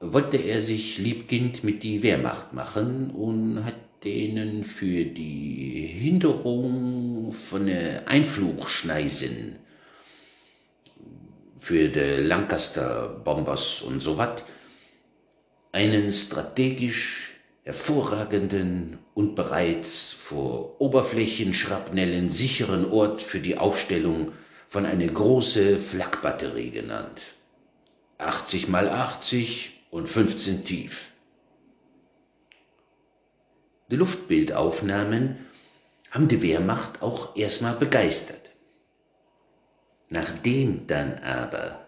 wollte 0.00 0.36
er 0.36 0.60
sich 0.60 0.98
Liebkind 0.98 1.64
mit 1.64 1.82
die 1.82 2.02
Wehrmacht 2.02 2.52
machen 2.52 3.10
und 3.10 3.64
hat 3.64 3.74
denen 4.04 4.64
für 4.64 5.04
die 5.04 5.86
Hinderung 5.86 7.32
von 7.32 7.66
der 7.66 8.06
Einflugschneisen 8.06 9.58
für 11.56 11.88
de 11.88 12.20
Lancaster 12.20 13.08
Bombers 13.24 13.80
und 13.80 14.00
so 14.00 14.18
wat 14.18 14.44
einen 15.72 16.12
strategisch 16.12 17.32
hervorragenden 17.62 18.98
und 19.14 19.34
bereits 19.34 20.12
vor 20.12 20.78
Oberflächenschrapnellen 20.80 22.30
sicheren 22.30 22.84
Ort 22.84 23.22
für 23.22 23.40
die 23.40 23.56
Aufstellung 23.56 24.32
von 24.68 24.84
eine 24.84 25.06
große 25.06 25.78
Flakbatterie 25.78 26.70
genannt. 26.70 27.22
80 28.18 28.68
mal 28.68 28.88
80 28.88 29.73
und 29.94 30.08
15 30.08 30.64
tief. 30.64 31.12
Die 33.92 33.96
Luftbildaufnahmen 33.96 35.36
haben 36.10 36.26
die 36.26 36.42
Wehrmacht 36.42 37.00
auch 37.00 37.36
erstmal 37.36 37.74
begeistert. 37.74 38.50
Nachdem 40.08 40.88
dann 40.88 41.20
aber 41.20 41.86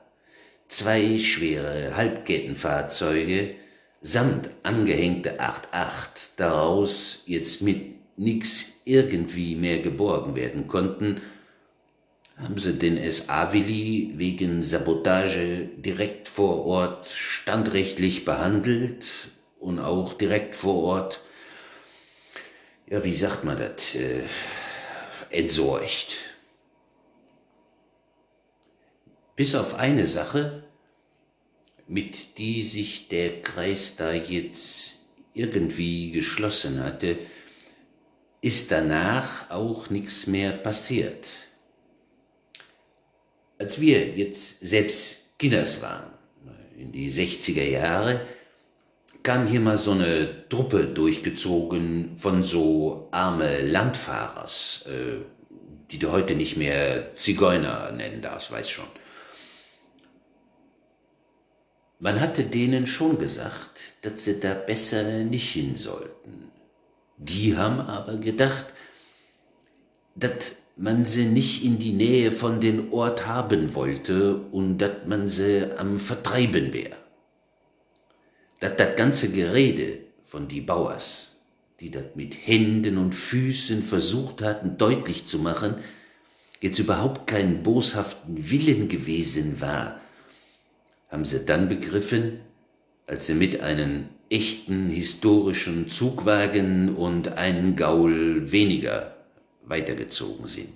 zwei 0.69 1.19
schwere 1.19 1.97
Halbkettenfahrzeuge 1.97 3.57
samt 4.01 4.51
angehängte 4.63 5.41
8.8 5.41 6.37
daraus 6.37 7.25
jetzt 7.27 7.61
mit 7.61 7.97
nix 8.17 8.83
irgendwie 8.85 9.57
mehr 9.57 9.81
geborgen 9.81 10.37
werden 10.37 10.69
konnten, 10.69 11.21
haben 12.37 12.59
sie 12.59 12.75
den 12.75 12.99
SA-Willi 13.11 14.13
wegen 14.17 14.63
Sabotage 14.63 15.69
direkt 15.77 16.29
vor 16.29 16.67
Ort 16.67 17.07
standrechtlich 17.07 18.25
behandelt 18.25 19.07
und 19.59 19.79
auch 19.79 20.13
direkt 20.13 20.55
vor 20.55 20.83
Ort, 20.83 21.21
ja, 22.89 23.03
wie 23.05 23.15
sagt 23.15 23.45
man 23.45 23.57
das, 23.57 23.95
äh, 23.95 24.23
entsorgt. 25.31 26.17
Bis 29.35 29.55
auf 29.55 29.75
eine 29.75 30.07
Sache, 30.07 30.65
mit 31.89 32.39
die 32.39 32.63
sich 32.63 33.09
der 33.09 33.43
Kreis 33.43 33.97
da 33.97 34.13
jetzt 34.13 34.97
irgendwie 35.33 36.11
geschlossen 36.11 36.83
hatte, 36.83 37.19
ist 38.41 38.71
danach 38.71 39.51
auch 39.51 39.91
nichts 39.91 40.27
mehr 40.27 40.53
passiert. 40.53 41.27
Als 43.59 43.81
wir 43.81 44.09
jetzt 44.09 44.61
selbst 44.61 45.39
Kinders 45.39 45.81
waren, 45.83 46.11
in 46.77 46.93
die 46.93 47.11
60er 47.11 47.65
Jahre, 47.65 48.21
kam 49.23 49.47
hier 49.47 49.61
mal 49.61 49.77
so 49.77 49.93
eine 49.93 50.49
Truppe 50.49 50.85
durchgezogen 50.85 52.17
von 52.17 52.45
so 52.45 53.09
arme 53.11 53.61
Landfahrers, 53.63 54.85
äh, 54.87 55.17
die 55.91 55.99
du 55.99 56.13
heute 56.13 56.35
nicht 56.35 56.57
mehr 56.57 57.15
Zigeuner 57.15 57.91
nennen 57.93 58.23
darfst, 58.23 58.53
weiß 58.53 58.71
schon. 58.71 58.87
Man 61.99 62.21
hatte 62.21 62.45
denen 62.45 62.87
schon 62.87 63.19
gesagt, 63.19 63.95
dass 64.03 64.25
sie 64.25 64.39
da 64.39 64.53
besser 64.55 65.03
nicht 65.25 65.51
hin 65.51 65.75
sollten. 65.77 66.53
Die 67.17 67.57
haben 67.57 67.81
aber 67.81 68.19
gedacht, 68.19 68.67
dass 70.15 70.57
man 70.77 71.07
sie 71.07 71.25
nicht 71.25 71.65
in 71.65 71.79
die 71.79 71.93
Nähe 71.93 72.31
von 72.31 72.61
den 72.61 72.93
Ort 72.93 73.27
haben 73.27 73.75
wollte 73.75 74.37
und 74.53 74.79
dass 74.79 75.07
man 75.07 75.29
sie 75.29 75.65
am 75.79 75.99
Vertreiben 75.99 76.75
wär. 76.75 76.91
Dass 78.61 78.77
das 78.77 78.95
ganze 78.95 79.33
Gerede 79.33 80.01
von 80.23 80.49
die 80.49 80.61
Bauers, 80.61 81.37
die 81.81 81.91
das 81.91 82.05
mit 82.15 82.35
Händen 82.47 82.99
und 82.99 83.15
Füßen 83.15 83.83
versucht 83.83 84.43
hatten 84.43 84.77
deutlich 84.77 85.25
zu 85.25 85.39
machen, 85.39 85.77
jetzt 86.61 86.79
überhaupt 86.79 87.27
keinen 87.27 87.63
boshaften 87.63 88.51
Willen 88.51 88.89
gewesen 88.89 89.63
war, 89.63 89.99
haben 91.09 91.25
sie 91.25 91.47
dann 91.47 91.71
begriffen, 91.71 92.41
als 93.07 93.27
sie 93.27 93.35
mit 93.35 93.61
einem 93.63 94.09
echten 94.29 94.91
historischen 94.91 95.89
Zugwagen 95.89 96.97
und 96.97 97.35
einen 97.35 97.77
Gaul 97.77 98.51
weniger 98.51 99.16
weitergezogen 99.67 100.47
sind. 100.47 100.71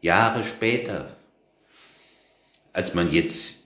Jahre 0.00 0.44
später, 0.44 1.16
als 2.72 2.94
man 2.94 3.10
jetzt 3.10 3.64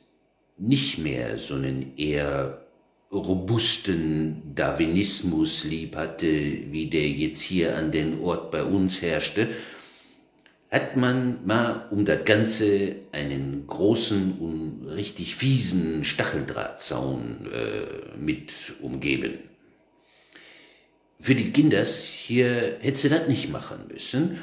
nicht 0.57 0.99
mehr 0.99 1.38
so 1.38 1.54
einen 1.54 1.97
eher 1.97 2.66
robusten 3.12 4.54
Darwinismus 4.54 5.64
lieb 5.64 5.97
hatte, 5.97 6.26
wie 6.26 6.87
der 6.87 7.09
jetzt 7.09 7.40
hier 7.40 7.76
an 7.76 7.90
den 7.90 8.21
Ort 8.21 8.50
bei 8.50 8.62
uns 8.62 9.02
herrschte, 9.02 9.49
hat 10.71 10.97
man 10.97 11.45
mal 11.45 11.88
um 11.90 12.04
das 12.04 12.25
Ganze 12.25 12.95
einen 13.11 13.66
großen 13.66 14.38
und 14.38 14.87
richtig 14.87 15.35
fiesen 15.35 16.04
Stacheldrahtzaun 16.04 17.49
äh, 17.52 18.19
mit 18.19 18.52
umgeben. 18.80 19.50
Für 21.21 21.35
die 21.35 21.53
Kinders 21.53 22.07
hier 22.07 22.79
hätte 22.81 22.99
sie 22.99 23.11
das 23.11 23.29
nicht 23.29 23.50
machen 23.50 23.80
müssen. 23.93 24.43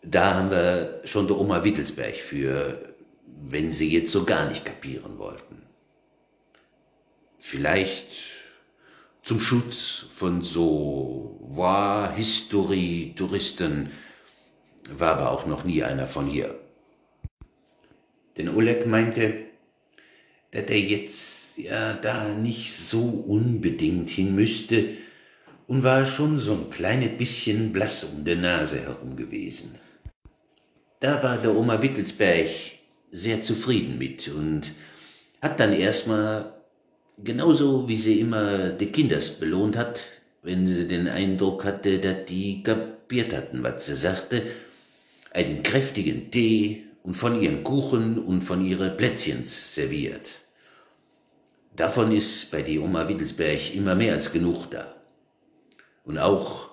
Da 0.00 0.32
haben 0.34 0.50
wir 0.50 1.02
schon 1.04 1.26
der 1.26 1.38
Oma 1.38 1.62
Wittelsberg 1.62 2.14
für, 2.14 2.94
wenn 3.26 3.70
sie 3.70 3.92
jetzt 3.92 4.10
so 4.10 4.24
gar 4.24 4.48
nicht 4.48 4.64
kapieren 4.64 5.18
wollten. 5.18 5.60
Vielleicht 7.38 8.06
zum 9.22 9.40
Schutz 9.40 10.06
von 10.14 10.42
so 10.42 11.38
War-History-Touristen, 11.42 13.90
war 14.96 15.18
aber 15.18 15.30
auch 15.30 15.44
noch 15.44 15.64
nie 15.64 15.82
einer 15.82 16.06
von 16.06 16.26
hier. 16.26 16.58
Denn 18.38 18.48
Oleg 18.48 18.86
meinte, 18.86 19.34
dass 20.50 20.64
er 20.64 20.80
jetzt 20.80 21.58
ja 21.58 21.92
da 21.92 22.30
nicht 22.30 22.74
so 22.74 23.02
unbedingt 23.02 24.08
hin 24.08 24.34
müsste 24.34 24.96
und 25.70 25.84
war 25.84 26.04
schon 26.04 26.36
so 26.36 26.52
ein 26.54 26.68
kleines 26.68 27.16
bisschen 27.16 27.70
blass 27.70 28.02
um 28.02 28.24
der 28.24 28.34
Nase 28.34 28.80
herum 28.80 29.14
gewesen. 29.14 29.76
Da 30.98 31.22
war 31.22 31.36
der 31.36 31.54
Oma 31.54 31.80
Wittelsberg 31.80 32.48
sehr 33.12 33.40
zufrieden 33.40 33.96
mit 33.96 34.26
und 34.26 34.72
hat 35.40 35.60
dann 35.60 35.72
erstmal, 35.72 36.54
genauso 37.22 37.88
wie 37.88 37.94
sie 37.94 38.18
immer 38.18 38.70
die 38.70 38.86
Kinders 38.86 39.38
belohnt 39.38 39.76
hat, 39.76 40.06
wenn 40.42 40.66
sie 40.66 40.88
den 40.88 41.06
Eindruck 41.06 41.64
hatte, 41.64 42.00
dass 42.00 42.24
die 42.24 42.64
kapiert 42.64 43.32
hatten, 43.32 43.62
was 43.62 43.86
sie 43.86 43.94
sagte, 43.94 44.42
einen 45.32 45.62
kräftigen 45.62 46.32
Tee 46.32 46.86
und 47.04 47.14
von 47.14 47.40
ihren 47.40 47.62
Kuchen 47.62 48.18
und 48.18 48.42
von 48.42 48.66
ihre 48.66 48.90
Plätzchens 48.90 49.76
serviert. 49.76 50.30
Davon 51.76 52.10
ist 52.10 52.50
bei 52.50 52.62
die 52.62 52.80
Oma 52.80 53.08
Wittelsberg 53.08 53.72
immer 53.76 53.94
mehr 53.94 54.14
als 54.14 54.32
genug 54.32 54.68
da. 54.72 54.99
Und 56.10 56.18
auch 56.18 56.70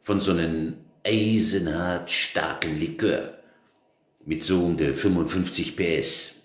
von 0.00 0.18
so 0.18 0.32
einem 0.32 0.78
eisenhart 1.04 2.10
starken 2.10 2.76
Likör 2.80 3.38
mit 4.26 4.42
so 4.42 4.64
um 4.64 4.76
der 4.76 4.92
55 4.94 5.76
PS, 5.76 6.42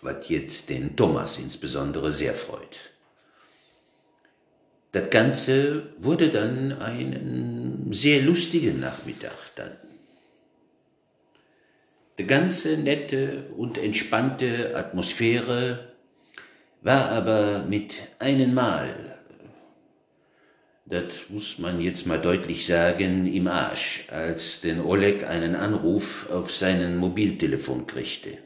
was 0.00 0.30
jetzt 0.30 0.70
den 0.70 0.96
Thomas 0.96 1.38
insbesondere 1.38 2.14
sehr 2.14 2.32
freut. 2.32 2.78
Das 4.92 5.10
Ganze 5.10 5.90
wurde 5.98 6.30
dann 6.30 6.80
einen 6.80 7.92
sehr 7.92 8.22
lustigen 8.22 8.80
Nachmittag 8.80 9.54
dann. 9.56 9.76
Die 12.16 12.26
ganze 12.26 12.78
nette 12.78 13.50
und 13.54 13.76
entspannte 13.76 14.74
Atmosphäre 14.74 15.92
war 16.80 17.10
aber 17.10 17.64
mit 17.68 17.96
einem 18.18 18.54
Mal, 18.54 19.17
das 20.88 21.28
muss 21.28 21.58
man 21.58 21.80
jetzt 21.82 22.06
mal 22.06 22.20
deutlich 22.20 22.64
sagen, 22.66 23.32
im 23.32 23.46
Arsch, 23.46 24.06
als 24.10 24.62
den 24.62 24.80
Oleg 24.80 25.24
einen 25.24 25.54
Anruf 25.54 26.30
auf 26.30 26.52
seinen 26.52 26.96
Mobiltelefon 26.96 27.86
kriegte. 27.86 28.38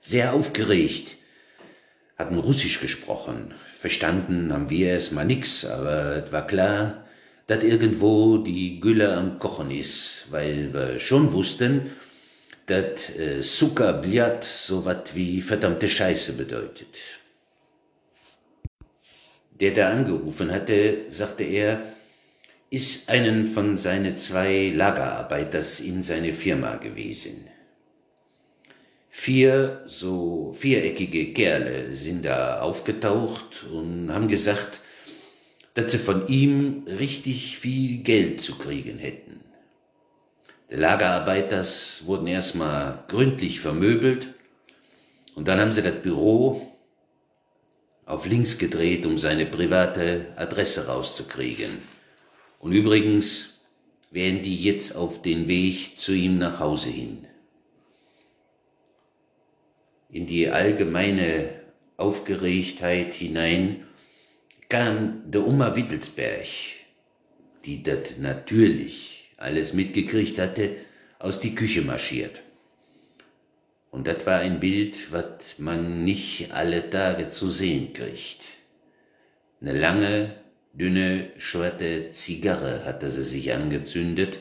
Sehr 0.00 0.32
aufgeregt, 0.32 1.16
hatten 2.16 2.38
Russisch 2.38 2.80
gesprochen. 2.80 3.52
Verstanden 3.74 4.52
haben 4.52 4.70
wir 4.70 4.88
erstmal 4.88 5.26
nix, 5.26 5.66
aber 5.66 6.24
es 6.24 6.32
war 6.32 6.46
klar, 6.46 7.04
dass 7.46 7.62
irgendwo 7.62 8.38
die 8.38 8.80
Gülle 8.80 9.14
am 9.14 9.38
Kochen 9.38 9.70
ist, 9.70 10.28
weil 10.30 10.72
wir 10.72 10.98
schon 10.98 11.32
wussten, 11.32 11.90
dass 12.66 13.16
äh, 13.16 13.42
Zucker 13.42 13.92
Bljat 13.94 14.44
so 14.44 14.84
was 14.84 15.14
wie 15.14 15.42
verdammte 15.42 15.88
Scheiße 15.88 16.34
bedeutet. 16.34 17.17
Der 19.60 19.72
da 19.72 19.90
angerufen 19.90 20.52
hatte, 20.52 21.02
sagte 21.08 21.44
er, 21.44 21.82
ist 22.70 23.08
einen 23.08 23.46
von 23.46 23.76
seine 23.76 24.14
zwei 24.14 24.72
Lagerarbeiters 24.74 25.80
in 25.80 26.02
seine 26.02 26.32
Firma 26.32 26.76
gewesen. 26.76 27.44
Vier 29.08 29.82
so 29.86 30.52
viereckige 30.56 31.32
Kerle 31.32 31.92
sind 31.92 32.24
da 32.24 32.60
aufgetaucht 32.60 33.64
und 33.72 34.12
haben 34.12 34.28
gesagt, 34.28 34.80
dass 35.74 35.92
sie 35.92 35.98
von 35.98 36.28
ihm 36.28 36.84
richtig 36.86 37.58
viel 37.58 37.98
Geld 38.02 38.40
zu 38.40 38.58
kriegen 38.58 38.98
hätten. 38.98 39.40
Die 40.70 40.76
Lagerarbeiters 40.76 42.02
wurden 42.04 42.26
erstmal 42.26 43.02
gründlich 43.08 43.60
vermöbelt 43.60 44.28
und 45.34 45.48
dann 45.48 45.58
haben 45.58 45.72
sie 45.72 45.82
das 45.82 46.02
Büro 46.02 46.67
auf 48.08 48.24
links 48.24 48.56
gedreht, 48.56 49.04
um 49.04 49.18
seine 49.18 49.44
private 49.44 50.26
Adresse 50.36 50.86
rauszukriegen. 50.86 51.78
Und 52.58 52.72
übrigens 52.72 53.60
wären 54.10 54.40
die 54.42 54.56
jetzt 54.56 54.96
auf 54.96 55.20
den 55.20 55.46
Weg 55.46 55.98
zu 55.98 56.12
ihm 56.12 56.38
nach 56.38 56.58
Hause 56.58 56.88
hin. 56.88 57.26
In 60.08 60.24
die 60.24 60.48
allgemeine 60.48 61.50
Aufgeregtheit 61.98 63.12
hinein 63.12 63.86
kam 64.70 65.30
der 65.30 65.46
Oma 65.46 65.76
Wittelsberg, 65.76 66.46
die 67.66 67.82
das 67.82 68.16
natürlich 68.18 69.32
alles 69.36 69.74
mitgekriegt 69.74 70.38
hatte, 70.38 70.76
aus 71.18 71.40
die 71.40 71.54
Küche 71.54 71.82
marschiert. 71.82 72.42
Und 73.90 74.06
das 74.06 74.26
war 74.26 74.40
ein 74.40 74.60
Bild, 74.60 75.12
was 75.12 75.58
man 75.58 76.04
nicht 76.04 76.52
alle 76.52 76.90
Tage 76.90 77.30
zu 77.30 77.48
sehen 77.48 77.92
kriegt. 77.92 78.44
Eine 79.60 79.78
lange, 79.78 80.34
dünne, 80.72 81.30
schwarze 81.38 82.10
Zigarre 82.10 82.84
hatte 82.84 83.10
sie 83.10 83.22
sich 83.22 83.52
angezündet 83.52 84.38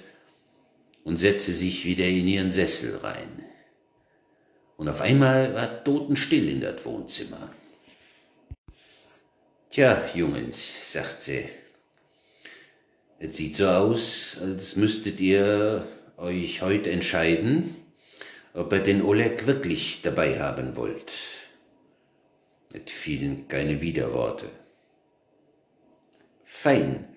und 1.03 1.17
setzte 1.17 1.53
sich 1.53 1.85
wieder 1.85 2.05
in 2.05 2.27
ihren 2.27 2.51
Sessel 2.51 2.97
rein. 2.97 3.43
Und 4.75 4.89
auf 4.89 5.01
einmal 5.01 5.53
war 5.55 5.83
totenstill 5.83 6.49
in 6.49 6.61
das 6.61 6.85
Wohnzimmer. 6.85 7.49
Tja, 9.69 10.03
Jungens, 10.13 10.91
sagt 10.91 11.21
sie, 11.21 11.49
es 13.19 13.35
sieht 13.35 13.55
so 13.55 13.67
aus, 13.67 14.37
als 14.39 14.75
müsstet 14.75 15.19
ihr 15.19 15.87
euch 16.17 16.61
heute 16.61 16.91
entscheiden, 16.91 17.75
ob 18.57 18.73
ihr 18.73 18.79
den 18.79 19.03
Oleg 19.03 19.45
wirklich 19.45 20.01
dabei 20.01 20.39
haben 20.39 20.75
wollt. 20.75 21.11
Es 22.73 22.91
fielen 22.91 23.47
keine 23.47 23.81
Widerworte. 23.81 24.47
Fein, 26.43 27.07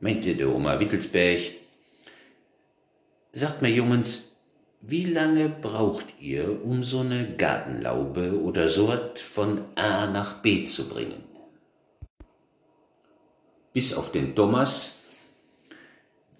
meinte 0.00 0.36
der 0.36 0.54
Oma 0.54 0.78
Wittelsberg. 0.78 1.40
Sagt 3.32 3.62
mir, 3.62 3.70
Jungens, 3.70 4.32
wie 4.82 5.06
lange 5.06 5.48
braucht 5.48 6.20
ihr, 6.20 6.62
um 6.62 6.84
so 6.84 7.00
eine 7.00 7.34
Gartenlaube 7.36 8.38
oder 8.42 8.68
so 8.68 8.88
was 8.88 9.20
von 9.20 9.64
A 9.76 10.06
nach 10.06 10.42
B 10.42 10.66
zu 10.66 10.88
bringen? 10.90 11.24
Bis 13.72 13.94
auf 13.94 14.12
den 14.12 14.36
Thomas, 14.36 14.93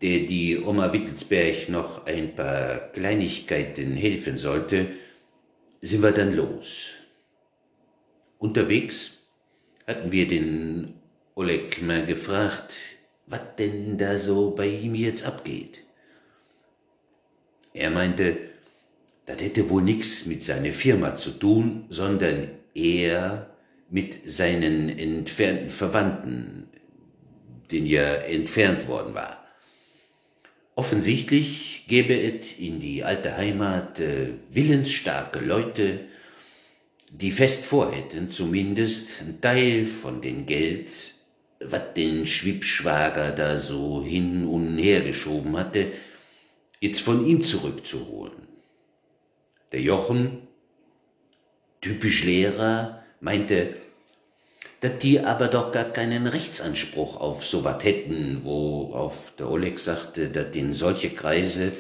der 0.03 0.21
die 0.21 0.59
Oma 0.59 0.93
Wittelsberg 0.93 1.69
noch 1.69 2.07
ein 2.07 2.35
paar 2.35 2.79
Kleinigkeiten 2.93 3.97
helfen 3.97 4.37
sollte, 4.37 4.89
sind 5.81 6.03
wir 6.03 6.13
dann 6.13 6.35
los. 6.35 6.91
Unterwegs 8.39 9.27
hatten 9.87 10.13
wir 10.13 10.27
den 10.27 10.95
Oleg 11.35 11.83
mal 11.83 12.05
gefragt, 12.05 12.75
was 13.27 13.41
denn 13.59 13.97
da 13.97 14.19
so 14.19 14.51
bei 14.51 14.67
ihm 14.67 14.95
jetzt 14.95 15.25
abgeht. 15.27 15.83
Er 17.73 17.91
meinte, 17.91 18.37
das 19.27 19.41
hätte 19.41 19.69
wohl 19.71 19.83
nichts 19.83 20.27
mit 20.27 20.43
seiner 20.43 20.73
Firma 20.73 21.17
zu 21.17 21.31
tun, 21.31 21.87
sondern 21.89 22.49
eher 22.75 23.51
mit 23.91 24.31
seinen 24.31 24.89
entfernten 24.91 25.71
Verwandten, 25.71 26.69
den 27.71 27.87
ja 27.87 28.15
entfernt 28.15 28.87
worden 28.89 29.15
war. 29.15 29.44
Offensichtlich 30.77 31.85
gäbe 31.87 32.21
es 32.21 32.59
in 32.59 32.81
die 32.81 33.05
alte 33.05 33.37
Heimat 33.37 34.01
äh, 34.01 34.35
willensstarke 34.51 35.39
Leute, 35.39 36.01
die 37.13 37.31
fest 37.31 37.65
vorhätten, 37.65 38.29
zumindest 38.29 39.21
ein 39.21 39.41
Teil 39.41 39.85
von 39.85 40.21
dem 40.21 40.47
Geld, 40.47 41.15
was 41.61 41.95
den 41.95 42.27
Schwibschwager 42.27 43.31
da 43.31 43.57
so 43.59 44.05
hin 44.05 44.47
und 44.47 44.77
her 44.79 45.01
geschoben 45.01 45.57
hatte, 45.57 45.87
jetzt 46.81 47.01
von 47.01 47.25
ihm 47.25 47.45
zurückzuholen. 47.45 48.49
Der 49.71 49.81
Jochen, 49.81 50.49
typisch 51.81 52.25
Lehrer, 52.25 53.05
meinte, 53.21 53.77
dass 54.85 54.99
die 54.99 55.21
aber 55.21 55.49
doch 55.49 55.73
gar 55.73 55.87
keinen 55.87 56.27
Rechtsanspruch 56.27 57.19
auf 57.19 57.43
sowas 57.43 57.83
hätten, 57.83 58.45
worauf 58.45 59.33
der 59.39 59.51
Oleg 59.51 59.79
sagte, 59.79 60.29
dass 60.29 60.55
in 60.55 60.75
solche 60.75 61.09
Kreise 61.09 61.73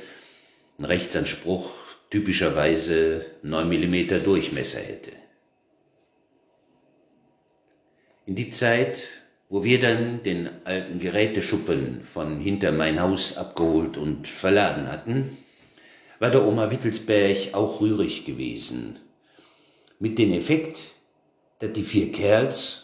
ein 0.78 0.86
Rechtsanspruch 0.86 1.70
typischerweise 2.08 3.26
9 3.42 3.68
mm 3.68 4.24
Durchmesser 4.24 4.80
hätte. 4.80 5.10
In 8.24 8.36
die 8.36 8.48
Zeit 8.48 9.02
wo 9.50 9.62
wir 9.62 9.78
dann 9.78 10.22
den 10.22 10.48
alten 10.64 10.98
Geräteschuppen 10.98 12.02
von 12.02 12.40
hinter 12.40 12.72
mein 12.72 13.00
Haus 13.00 13.36
abgeholt 13.36 13.98
und 13.98 14.26
verladen 14.26 14.90
hatten, 14.90 15.36
war 16.18 16.30
der 16.30 16.46
Oma 16.46 16.70
Wittelsberg 16.70 17.52
auch 17.52 17.82
rührig 17.82 18.24
gewesen. 18.24 18.96
Mit 19.98 20.18
dem 20.18 20.32
Effekt, 20.32 20.78
dass 21.58 21.72
die 21.72 21.84
vier 21.84 22.10
Kerls 22.10 22.83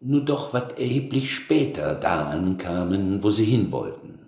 nur 0.00 0.24
doch 0.24 0.52
wat 0.54 0.78
erheblich 0.78 1.32
später 1.34 1.94
da 1.94 2.28
ankamen, 2.28 3.22
wo 3.22 3.30
sie 3.30 3.44
hin 3.44 3.70
wollten. 3.70 4.18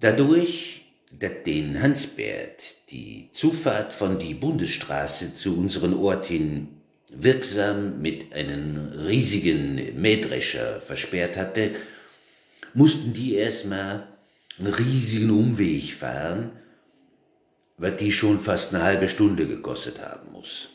Dadurch, 0.00 0.86
dass 1.10 1.42
den 1.44 1.80
Hansbert 1.80 2.90
die 2.90 3.28
Zufahrt 3.32 3.92
von 3.92 4.18
die 4.18 4.34
Bundesstraße 4.34 5.34
zu 5.34 5.58
unseren 5.58 5.94
Ort 5.94 6.26
hin 6.26 6.68
wirksam 7.10 8.00
mit 8.00 8.32
einem 8.34 8.92
riesigen 9.06 10.00
Mähdrescher 10.00 10.80
versperrt 10.80 11.36
hatte, 11.36 11.72
mussten 12.74 13.12
die 13.12 13.34
erstmal 13.34 14.06
einen 14.58 14.72
riesigen 14.72 15.30
Umweg 15.30 15.94
fahren, 15.94 16.52
was 17.78 17.96
die 17.96 18.12
schon 18.12 18.40
fast 18.40 18.74
eine 18.74 18.84
halbe 18.84 19.08
Stunde 19.08 19.46
gekostet 19.46 20.00
haben 20.04 20.32
muss. 20.32 20.68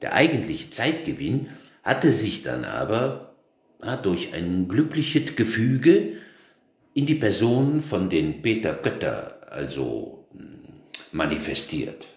Der 0.00 0.12
eigentliche 0.12 0.70
Zeitgewinn 0.70 1.48
hatte 1.88 2.12
sich 2.12 2.42
dann 2.42 2.66
aber 2.66 3.34
ja, 3.82 3.96
durch 3.96 4.34
ein 4.34 4.68
glückliches 4.68 5.36
Gefüge 5.36 6.12
in 6.92 7.06
die 7.06 7.14
Person 7.14 7.80
von 7.80 8.10
den 8.10 8.42
Peter 8.42 8.74
Götter 8.74 9.40
also 9.50 10.26
hm, 10.32 10.58
manifestiert. 11.12 12.08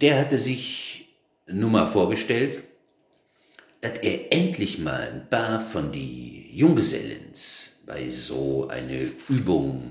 Der 0.00 0.16
hatte 0.20 0.38
sich 0.38 1.08
Nummer 1.48 1.88
vorgestellt, 1.88 2.62
dass 3.80 3.98
er 3.98 4.32
endlich 4.32 4.78
mal 4.78 5.10
ein 5.12 5.28
paar 5.28 5.58
von 5.58 5.90
die 5.90 6.56
Junggesellens 6.56 7.80
bei 7.84 8.08
so 8.08 8.68
eine 8.68 9.10
Übung 9.28 9.90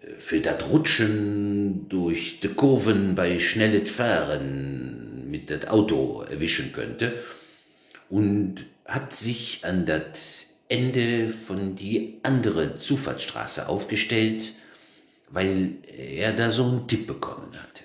äh, 0.00 0.06
für 0.14 0.40
das 0.40 0.66
Rutschen 0.70 1.86
durch 1.90 2.40
de 2.40 2.54
Kurven 2.54 3.14
bei 3.14 3.38
schnelles 3.38 3.90
Fahren 3.90 5.09
mit 5.30 5.50
das 5.50 5.68
Auto 5.68 6.22
erwischen 6.22 6.72
könnte 6.72 7.22
und 8.08 8.66
hat 8.84 9.12
sich 9.12 9.64
an 9.64 9.86
das 9.86 10.46
Ende 10.68 11.28
von 11.28 11.74
die 11.74 12.18
andere 12.22 12.76
Zufahrtsstraße 12.76 13.68
aufgestellt, 13.68 14.54
weil 15.28 15.74
er 15.96 16.32
da 16.32 16.52
so 16.52 16.64
einen 16.64 16.86
Tipp 16.86 17.06
bekommen 17.06 17.50
hatte. 17.60 17.84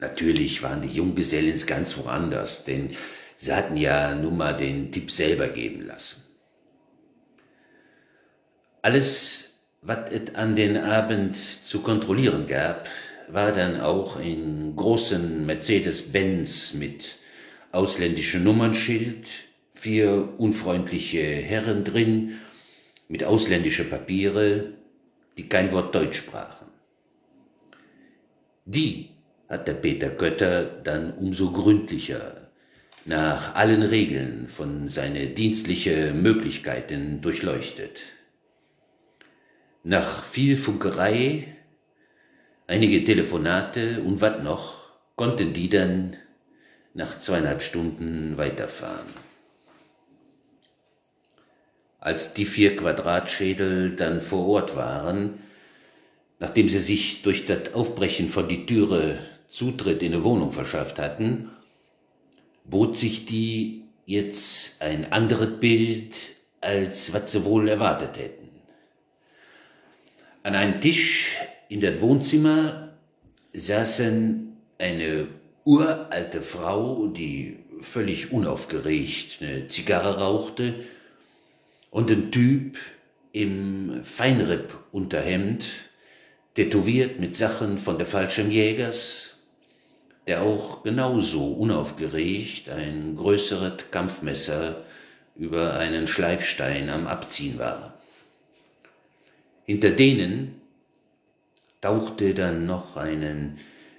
Natürlich 0.00 0.62
waren 0.62 0.82
die 0.82 0.94
Junggesellens 0.94 1.66
ganz 1.66 1.96
woanders, 1.96 2.64
denn 2.64 2.90
sie 3.36 3.52
hatten 3.52 3.76
ja 3.76 4.14
nun 4.14 4.36
mal 4.36 4.52
den 4.56 4.92
Tipp 4.92 5.10
selber 5.10 5.48
geben 5.48 5.86
lassen. 5.86 6.22
Alles, 8.82 9.54
was 9.80 10.10
es 10.10 10.34
an 10.34 10.56
den 10.56 10.76
Abend 10.76 11.36
zu 11.36 11.80
kontrollieren 11.80 12.46
gab, 12.46 12.86
war 13.28 13.52
dann 13.52 13.80
auch 13.80 14.20
in 14.20 14.76
großen 14.76 15.46
Mercedes-Benz 15.46 16.74
mit 16.74 17.18
ausländischem 17.72 18.44
Nummernschild, 18.44 19.28
vier 19.74 20.34
unfreundliche 20.38 21.22
Herren 21.22 21.84
drin, 21.84 22.38
mit 23.08 23.24
ausländische 23.24 23.84
Papiere, 23.84 24.74
die 25.36 25.48
kein 25.48 25.72
Wort 25.72 25.94
Deutsch 25.94 26.18
sprachen. 26.18 26.66
Die 28.64 29.10
hat 29.48 29.68
der 29.68 29.74
Peter 29.74 30.08
Götter 30.08 30.64
dann 30.64 31.12
umso 31.14 31.52
gründlicher 31.52 32.48
nach 33.04 33.54
allen 33.54 33.82
Regeln 33.82 34.46
von 34.48 34.88
seine 34.88 35.26
dienstliche 35.26 36.14
Möglichkeiten 36.14 37.20
durchleuchtet. 37.20 38.00
Nach 39.82 40.24
viel 40.24 40.56
Funkerei, 40.56 41.53
einige 42.66 43.04
Telefonate 43.04 44.00
und 44.02 44.20
wat 44.20 44.42
noch, 44.42 44.84
konnten 45.16 45.52
die 45.52 45.68
dann 45.68 46.16
nach 46.94 47.18
zweieinhalb 47.18 47.62
Stunden 47.62 48.36
weiterfahren. 48.36 49.06
Als 52.00 52.34
die 52.34 52.44
vier 52.44 52.76
Quadratschädel 52.76 53.96
dann 53.96 54.20
vor 54.20 54.46
Ort 54.46 54.76
waren, 54.76 55.38
nachdem 56.38 56.68
sie 56.68 56.80
sich 56.80 57.22
durch 57.22 57.46
das 57.46 57.74
Aufbrechen 57.74 58.28
von 58.28 58.48
die 58.48 58.66
Türe 58.66 59.18
Zutritt 59.50 60.02
in 60.02 60.12
eine 60.12 60.24
Wohnung 60.24 60.50
verschafft 60.50 60.98
hatten, 60.98 61.50
bot 62.64 62.96
sich 62.96 63.24
die 63.24 63.84
jetzt 64.04 64.82
ein 64.82 65.12
anderes 65.12 65.60
Bild, 65.60 66.14
als 66.60 67.12
was 67.12 67.32
sie 67.32 67.44
wohl 67.44 67.68
erwartet 67.68 68.18
hätten. 68.18 68.48
An 70.42 70.54
einem 70.54 70.80
Tisch 70.80 71.38
in 71.68 71.80
das 71.80 72.00
Wohnzimmer 72.00 72.94
saßen 73.52 74.56
eine 74.78 75.28
uralte 75.64 76.42
Frau, 76.42 77.06
die 77.06 77.58
völlig 77.80 78.32
unaufgeregt 78.32 79.38
eine 79.40 79.66
Zigarre 79.68 80.18
rauchte, 80.18 80.74
und 81.90 82.10
ein 82.10 82.32
Typ 82.32 82.76
im 83.32 84.02
Feinripp-Unterhemd, 84.04 85.66
tätowiert 86.54 87.20
mit 87.20 87.36
Sachen 87.36 87.78
von 87.78 87.98
der 87.98 88.06
Fallschirmjägers, 88.06 89.38
der 90.26 90.42
auch 90.42 90.82
genauso 90.82 91.52
unaufgeregt 91.52 92.68
ein 92.70 93.14
größeres 93.14 93.90
Kampfmesser 93.90 94.82
über 95.36 95.74
einen 95.74 96.06
Schleifstein 96.06 96.88
am 96.88 97.06
Abziehen 97.06 97.58
war. 97.58 97.94
Hinter 99.66 99.90
denen 99.90 100.60
tauchte 101.84 102.32
dann 102.32 102.64
noch 102.64 102.96
einen 102.96 103.58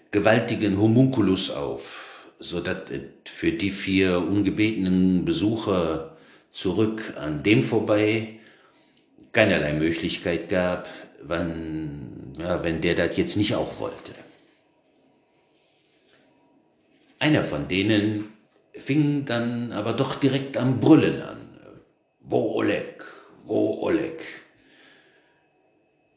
gewaltigen 0.09 0.79
Homunculus 0.81 1.51
auf, 1.51 2.25
so 2.39 2.59
dass 2.59 2.89
es 2.89 3.31
für 3.31 3.51
die 3.51 3.69
vier 3.69 4.17
ungebetenen 4.17 5.23
Besucher 5.23 6.17
zurück 6.51 7.13
an 7.17 7.43
dem 7.43 7.61
vorbei 7.61 8.39
keinerlei 9.33 9.73
Möglichkeit 9.73 10.49
gab, 10.49 10.89
wann, 11.21 12.33
ja, 12.39 12.63
wenn 12.63 12.81
der 12.81 12.95
das 12.95 13.17
jetzt 13.17 13.37
nicht 13.37 13.53
auch 13.53 13.79
wollte. 13.79 14.13
Einer 17.19 17.43
von 17.43 17.67
denen 17.67 18.33
fing 18.73 19.25
dann 19.25 19.71
aber 19.71 19.93
doch 19.93 20.15
direkt 20.15 20.57
am 20.57 20.79
Brüllen 20.79 21.21
an. 21.21 21.59
Wo 22.21 22.55
Oleg? 22.55 23.05
Wo 23.45 23.81
Oleg? 23.83 24.23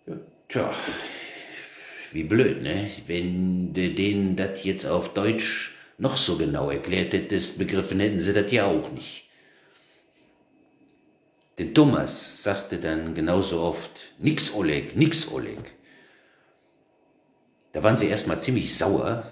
Ja, 0.07 0.15
tja, 0.49 0.73
wie 2.15 2.25
blöd, 2.25 2.63
ne? 2.63 2.91
Wenn 3.07 3.73
du 3.73 3.91
denen 3.91 4.37
das 4.37 4.65
jetzt 4.65 4.87
auf 4.87 5.15
Deutsch 5.15 5.75
noch 5.99 6.17
so 6.17 6.37
genau 6.37 6.71
erklärt 6.71 7.13
hättest, 7.13 7.59
begriffen 7.59 8.01
hätten 8.01 8.21
sie 8.21 8.33
das 8.33 8.51
ja 8.53 8.67
auch 8.67 8.91
nicht. 8.93 9.25
Denn 11.59 11.75
Thomas 11.75 12.43
sagte 12.43 12.79
dann 12.79 13.15
genauso 13.15 13.61
oft, 13.61 14.13
nix 14.19 14.55
Oleg, 14.55 14.97
nix 14.97 15.31
Oleg. 15.33 15.59
Da 17.73 17.83
waren 17.83 17.97
sie 17.97 18.07
erstmal 18.07 18.41
ziemlich 18.41 18.77
sauer 18.77 19.25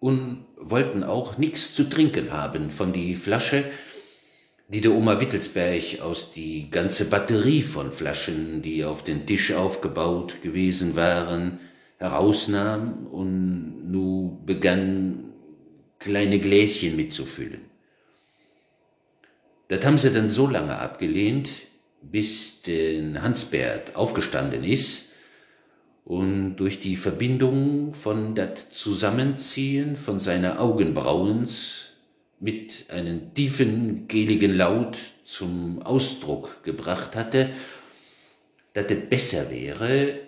und 0.00 0.44
wollten 0.56 1.02
auch 1.02 1.38
nix 1.38 1.74
zu 1.74 1.84
trinken 1.84 2.30
haben 2.30 2.70
von 2.70 2.92
die 2.92 3.16
Flasche, 3.16 3.64
die 4.68 4.80
der 4.80 4.92
Oma 4.92 5.20
Wittelsberg 5.20 6.00
aus 6.00 6.30
die 6.30 6.70
ganze 6.70 7.06
Batterie 7.06 7.62
von 7.62 7.92
Flaschen, 7.92 8.62
die 8.62 8.84
auf 8.84 9.02
den 9.04 9.26
Tisch 9.26 9.52
aufgebaut 9.52 10.40
gewesen 10.42 10.96
waren, 10.96 11.58
herausnahm 11.98 13.06
und 13.06 13.90
nu 13.90 14.40
begann 14.44 15.32
kleine 15.98 16.38
Gläschen 16.38 16.96
mitzufüllen. 16.96 17.60
Das 19.68 19.84
haben 19.84 19.98
sie 19.98 20.12
dann 20.12 20.30
so 20.30 20.46
lange 20.46 20.76
abgelehnt, 20.78 21.50
bis 22.02 22.62
den 22.62 23.22
Hansbert 23.22 23.96
aufgestanden 23.96 24.62
ist 24.62 25.10
und 26.04 26.56
durch 26.56 26.80
die 26.80 26.96
Verbindung 26.96 27.94
von 27.94 28.34
das 28.34 28.68
Zusammenziehen 28.68 29.96
von 29.96 30.18
seiner 30.18 30.60
Augenbrauens 30.60 31.93
mit 32.40 32.86
einem 32.90 33.32
tiefen, 33.34 34.08
geligen 34.08 34.56
Laut 34.56 34.98
zum 35.24 35.82
Ausdruck 35.82 36.62
gebracht 36.62 37.16
hatte, 37.16 37.48
dass 38.74 38.86
es 38.90 39.08
besser 39.08 39.50
wäre, 39.50 40.18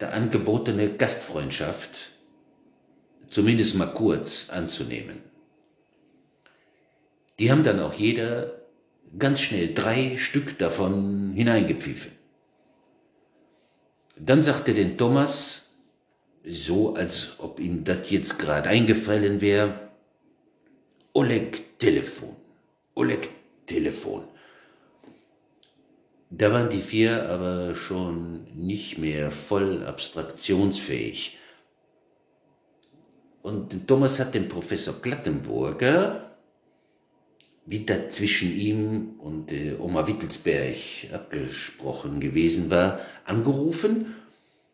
der 0.00 0.12
angebotene 0.12 0.90
Gastfreundschaft 0.90 2.10
zumindest 3.28 3.76
mal 3.76 3.86
kurz 3.86 4.50
anzunehmen. 4.50 5.20
Die 7.38 7.50
haben 7.50 7.64
dann 7.64 7.80
auch 7.80 7.94
jeder 7.94 8.52
ganz 9.18 9.40
schnell 9.40 9.74
drei 9.74 10.16
Stück 10.16 10.58
davon 10.58 11.32
hineingepfiffen. 11.34 12.12
Dann 14.18 14.42
sagte 14.42 14.72
den 14.72 14.96
Thomas, 14.96 15.66
so 16.44 16.94
als 16.94 17.34
ob 17.38 17.60
ihm 17.60 17.84
das 17.84 18.10
jetzt 18.10 18.38
gerade 18.38 18.70
eingefallen 18.70 19.40
wäre, 19.40 19.85
Oleg 21.16 21.78
Telefon, 21.78 22.36
Oleg 22.94 23.30
Telefon. 23.64 24.24
Da 26.28 26.52
waren 26.52 26.68
die 26.68 26.82
vier 26.82 27.26
aber 27.30 27.74
schon 27.74 28.44
nicht 28.54 28.98
mehr 28.98 29.30
voll 29.30 29.82
abstraktionsfähig. 29.86 31.38
Und 33.40 33.88
Thomas 33.88 34.20
hat 34.20 34.34
den 34.34 34.46
Professor 34.46 34.92
Glattenburger, 35.00 36.36
wie 37.64 37.86
das 37.86 38.10
zwischen 38.10 38.54
ihm 38.54 39.14
und 39.18 39.52
äh, 39.52 39.74
Oma 39.78 40.06
Wittelsberg 40.06 40.76
abgesprochen 41.14 42.20
gewesen 42.20 42.68
war, 42.68 43.00
angerufen 43.24 44.14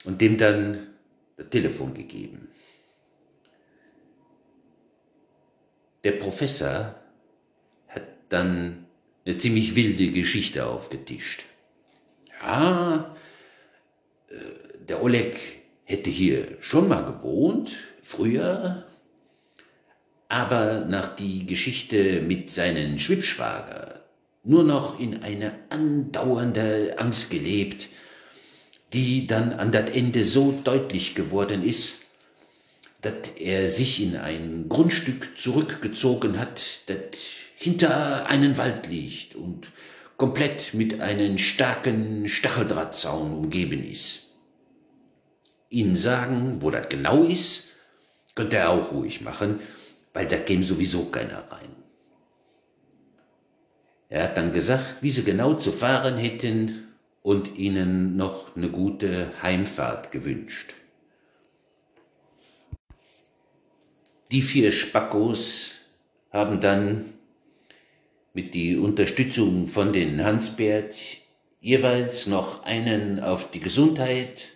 und 0.04 0.20
dem 0.20 0.38
dann 0.38 0.88
das 1.36 1.50
Telefon 1.50 1.94
gegeben. 1.94 2.48
Der 6.04 6.12
Professor 6.12 6.96
hat 7.88 8.02
dann 8.28 8.86
eine 9.24 9.38
ziemlich 9.38 9.76
wilde 9.76 10.10
Geschichte 10.10 10.66
aufgetischt. 10.66 11.44
Ja, 12.42 13.14
äh, 14.28 14.34
der 14.88 15.02
Oleg 15.02 15.36
hätte 15.84 16.10
hier 16.10 16.56
schon 16.60 16.88
mal 16.88 17.02
gewohnt, 17.02 17.76
früher, 18.02 18.84
aber 20.28 20.86
nach 20.86 21.14
die 21.14 21.46
Geschichte 21.46 22.20
mit 22.22 22.50
seinem 22.50 22.98
Schwibschwager 22.98 24.02
nur 24.44 24.64
noch 24.64 24.98
in 24.98 25.22
eine 25.22 25.54
andauernde 25.68 26.96
Angst 26.98 27.30
gelebt, 27.30 27.88
die 28.92 29.26
dann 29.26 29.52
an 29.52 29.70
das 29.70 29.90
Ende 29.90 30.24
so 30.24 30.60
deutlich 30.64 31.14
geworden 31.14 31.62
ist, 31.62 32.01
dass 33.02 33.36
er 33.36 33.68
sich 33.68 34.02
in 34.02 34.16
ein 34.16 34.68
Grundstück 34.68 35.36
zurückgezogen 35.36 36.38
hat, 36.38 36.80
das 36.86 36.96
hinter 37.56 38.26
einen 38.26 38.56
Wald 38.56 38.86
liegt 38.86 39.34
und 39.34 39.68
komplett 40.16 40.72
mit 40.74 41.00
einem 41.00 41.36
starken 41.38 42.28
Stacheldrahtzaun 42.28 43.32
umgeben 43.32 43.84
ist. 43.84 44.30
Ihnen 45.68 45.96
sagen, 45.96 46.58
wo 46.60 46.70
das 46.70 46.88
genau 46.88 47.22
ist, 47.22 47.70
könnte 48.34 48.56
er 48.56 48.70
auch 48.70 48.92
ruhig 48.92 49.20
machen, 49.22 49.58
weil 50.14 50.26
da 50.26 50.36
käme 50.36 50.62
sowieso 50.62 51.06
keiner 51.06 51.44
rein. 51.50 51.74
Er 54.08 54.24
hat 54.24 54.36
dann 54.36 54.52
gesagt, 54.52 54.98
wie 55.00 55.10
sie 55.10 55.24
genau 55.24 55.54
zu 55.54 55.72
fahren 55.72 56.18
hätten 56.18 56.88
und 57.22 57.56
ihnen 57.56 58.16
noch 58.16 58.54
eine 58.56 58.68
gute 58.68 59.32
Heimfahrt 59.42 60.12
gewünscht. 60.12 60.74
Die 64.32 64.40
vier 64.40 64.72
Spackos 64.72 65.80
haben 66.30 66.62
dann 66.62 67.04
mit 68.32 68.54
die 68.54 68.78
Unterstützung 68.78 69.66
von 69.66 69.92
den 69.92 70.24
Hansbert 70.24 70.94
jeweils 71.60 72.28
noch 72.28 72.64
einen 72.64 73.20
auf 73.20 73.50
die 73.50 73.60
Gesundheit, 73.60 74.48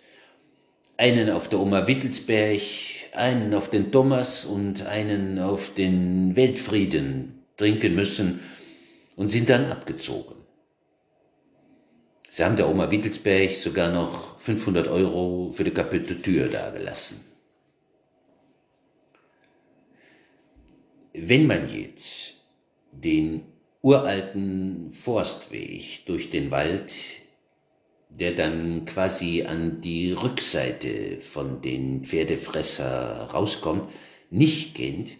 einen 0.97 1.29
auf 1.29 1.47
der 1.47 1.59
Oma 1.59 1.85
Wittelsberg, 1.85 2.59
einen 3.13 3.53
auf 3.53 3.69
den 3.69 3.91
Thomas 3.91 4.45
und 4.45 4.87
einen 4.87 5.37
auf 5.37 5.71
den 5.75 6.35
Weltfrieden 6.35 7.43
trinken 7.55 7.93
müssen 7.93 8.39
und 9.15 9.29
sind 9.29 9.47
dann 9.47 9.71
abgezogen. 9.71 10.37
Sie 12.31 12.43
haben 12.43 12.55
der 12.55 12.67
Oma 12.67 12.89
Wittelsberg 12.89 13.51
sogar 13.51 13.91
noch 13.91 14.39
500 14.39 14.87
Euro 14.87 15.51
für 15.53 15.63
die 15.63 15.69
kaputte 15.69 16.19
Tür 16.19 16.47
dagelassen. 16.47 17.36
Wenn 21.29 21.45
man 21.45 21.67
jetzt 21.69 22.35
den 22.93 23.41
uralten 23.81 24.91
Forstweg 24.93 26.05
durch 26.05 26.29
den 26.29 26.51
Wald, 26.51 26.93
der 28.07 28.31
dann 28.31 28.85
quasi 28.85 29.43
an 29.43 29.81
die 29.81 30.13
Rückseite 30.13 31.19
von 31.19 31.61
den 31.61 32.05
Pferdefresser 32.05 33.29
rauskommt, 33.33 33.91
nicht 34.29 34.75
kennt, 34.75 35.17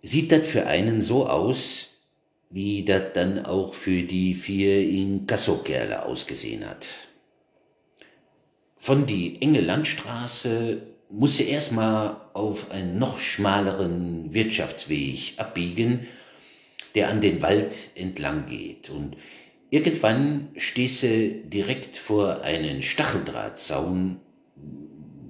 sieht 0.00 0.32
das 0.32 0.48
für 0.48 0.64
einen 0.66 1.02
so 1.02 1.28
aus, 1.28 1.98
wie 2.48 2.82
das 2.82 3.12
dann 3.12 3.44
auch 3.44 3.74
für 3.74 4.04
die 4.04 4.34
vier 4.34 4.88
Inkassokerle 4.88 6.06
ausgesehen 6.06 6.66
hat. 6.66 6.86
Von 8.78 9.04
die 9.04 9.42
enge 9.42 9.60
Landstraße 9.60 10.95
muss 11.08 11.38
er 11.40 11.48
erstmal 11.48 12.16
auf 12.32 12.70
einen 12.70 12.98
noch 12.98 13.18
schmaleren 13.18 14.32
Wirtschaftsweg 14.34 15.34
abbiegen, 15.36 16.06
der 16.94 17.10
an 17.10 17.20
den 17.20 17.42
Wald 17.42 17.76
entlang 17.94 18.46
geht. 18.46 18.90
Und 18.90 19.16
irgendwann 19.70 20.48
stehst 20.56 21.02
du 21.02 21.30
direkt 21.44 21.96
vor 21.96 22.42
einen 22.42 22.82
Stacheldrahtzaun, 22.82 24.20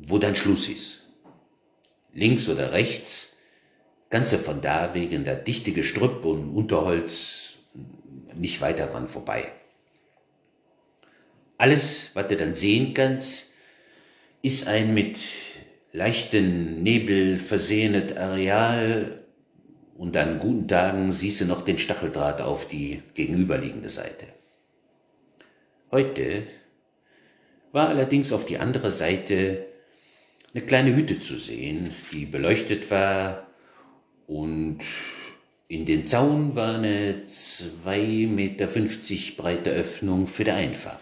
wo 0.06 0.18
dann 0.18 0.36
Schluss 0.36 0.68
ist. 0.68 1.02
Links 2.14 2.48
oder 2.48 2.72
rechts 2.72 3.34
kannst 4.08 4.32
du 4.32 4.38
von 4.38 4.60
da 4.60 4.94
wegen 4.94 5.24
der 5.24 5.36
dichte 5.36 5.72
Gestrüpp 5.72 6.24
und 6.24 6.54
Unterholz 6.54 7.56
nicht 8.34 8.60
weiter 8.60 8.86
dran 8.86 9.08
vorbei. 9.08 9.52
Alles, 11.58 12.10
was 12.14 12.28
du 12.28 12.36
dann 12.36 12.54
sehen 12.54 12.94
kannst, 12.94 13.50
ist 14.42 14.68
ein 14.68 14.94
mit 14.94 15.18
leichten 15.96 16.82
Nebel 16.82 17.38
versehenes 17.38 18.14
Areal 18.18 19.24
und 19.96 20.14
an 20.18 20.38
guten 20.38 20.68
Tagen 20.68 21.10
siehst 21.10 21.40
du 21.40 21.46
noch 21.46 21.62
den 21.62 21.78
Stacheldraht 21.78 22.42
auf 22.42 22.68
die 22.68 23.02
gegenüberliegende 23.14 23.88
Seite. 23.88 24.26
Heute 25.90 26.42
war 27.72 27.88
allerdings 27.88 28.30
auf 28.30 28.44
die 28.44 28.58
andere 28.58 28.90
Seite 28.90 29.64
eine 30.52 30.64
kleine 30.66 30.94
Hütte 30.94 31.18
zu 31.18 31.38
sehen, 31.38 31.90
die 32.12 32.26
beleuchtet 32.26 32.90
war 32.90 33.46
und 34.26 34.80
in 35.68 35.86
den 35.86 36.04
Zaun 36.04 36.54
war 36.56 36.74
eine 36.74 37.22
2,50 37.26 38.28
Meter 38.28 38.68
breite 39.42 39.70
Öffnung 39.70 40.26
für 40.26 40.44
die 40.44 40.50
Einfahrt. 40.50 41.00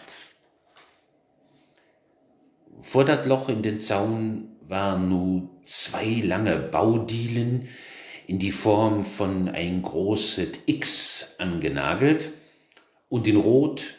Vor 2.80 3.04
das 3.04 3.26
Loch 3.26 3.48
in 3.48 3.62
den 3.62 3.80
Zaun 3.80 4.53
waren 4.68 5.08
nun 5.08 5.50
zwei 5.62 6.20
lange 6.22 6.58
Baudielen 6.58 7.68
in 8.26 8.38
die 8.38 8.50
Form 8.50 9.04
von 9.04 9.48
ein 9.48 9.82
großes 9.82 10.60
X 10.66 11.34
angenagelt 11.38 12.30
und 13.08 13.26
in 13.26 13.36
Rot 13.36 13.94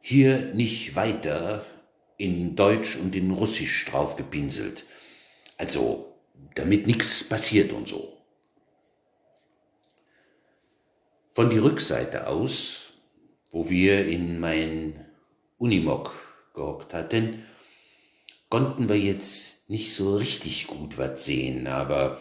hier 0.00 0.52
nicht 0.54 0.94
weiter 0.96 1.64
in 2.16 2.54
Deutsch 2.54 2.96
und 2.96 3.16
in 3.16 3.30
Russisch 3.32 3.84
drauf 3.86 4.16
gepinselt. 4.16 4.84
Also, 5.58 6.14
damit 6.54 6.86
nichts 6.86 7.24
passiert 7.28 7.72
und 7.72 7.88
so. 7.88 8.16
Von 11.32 11.50
die 11.50 11.58
Rückseite 11.58 12.26
aus, 12.26 12.90
wo 13.50 13.68
wir 13.70 14.06
in 14.06 14.38
mein 14.38 15.06
Unimog 15.58 16.12
gehockt 16.54 16.92
hatten, 16.94 17.44
konnten 18.52 18.90
wir 18.90 18.98
jetzt 18.98 19.70
nicht 19.70 19.94
so 19.94 20.14
richtig 20.14 20.66
gut 20.66 20.98
was 20.98 21.24
sehen, 21.24 21.66
aber 21.66 22.20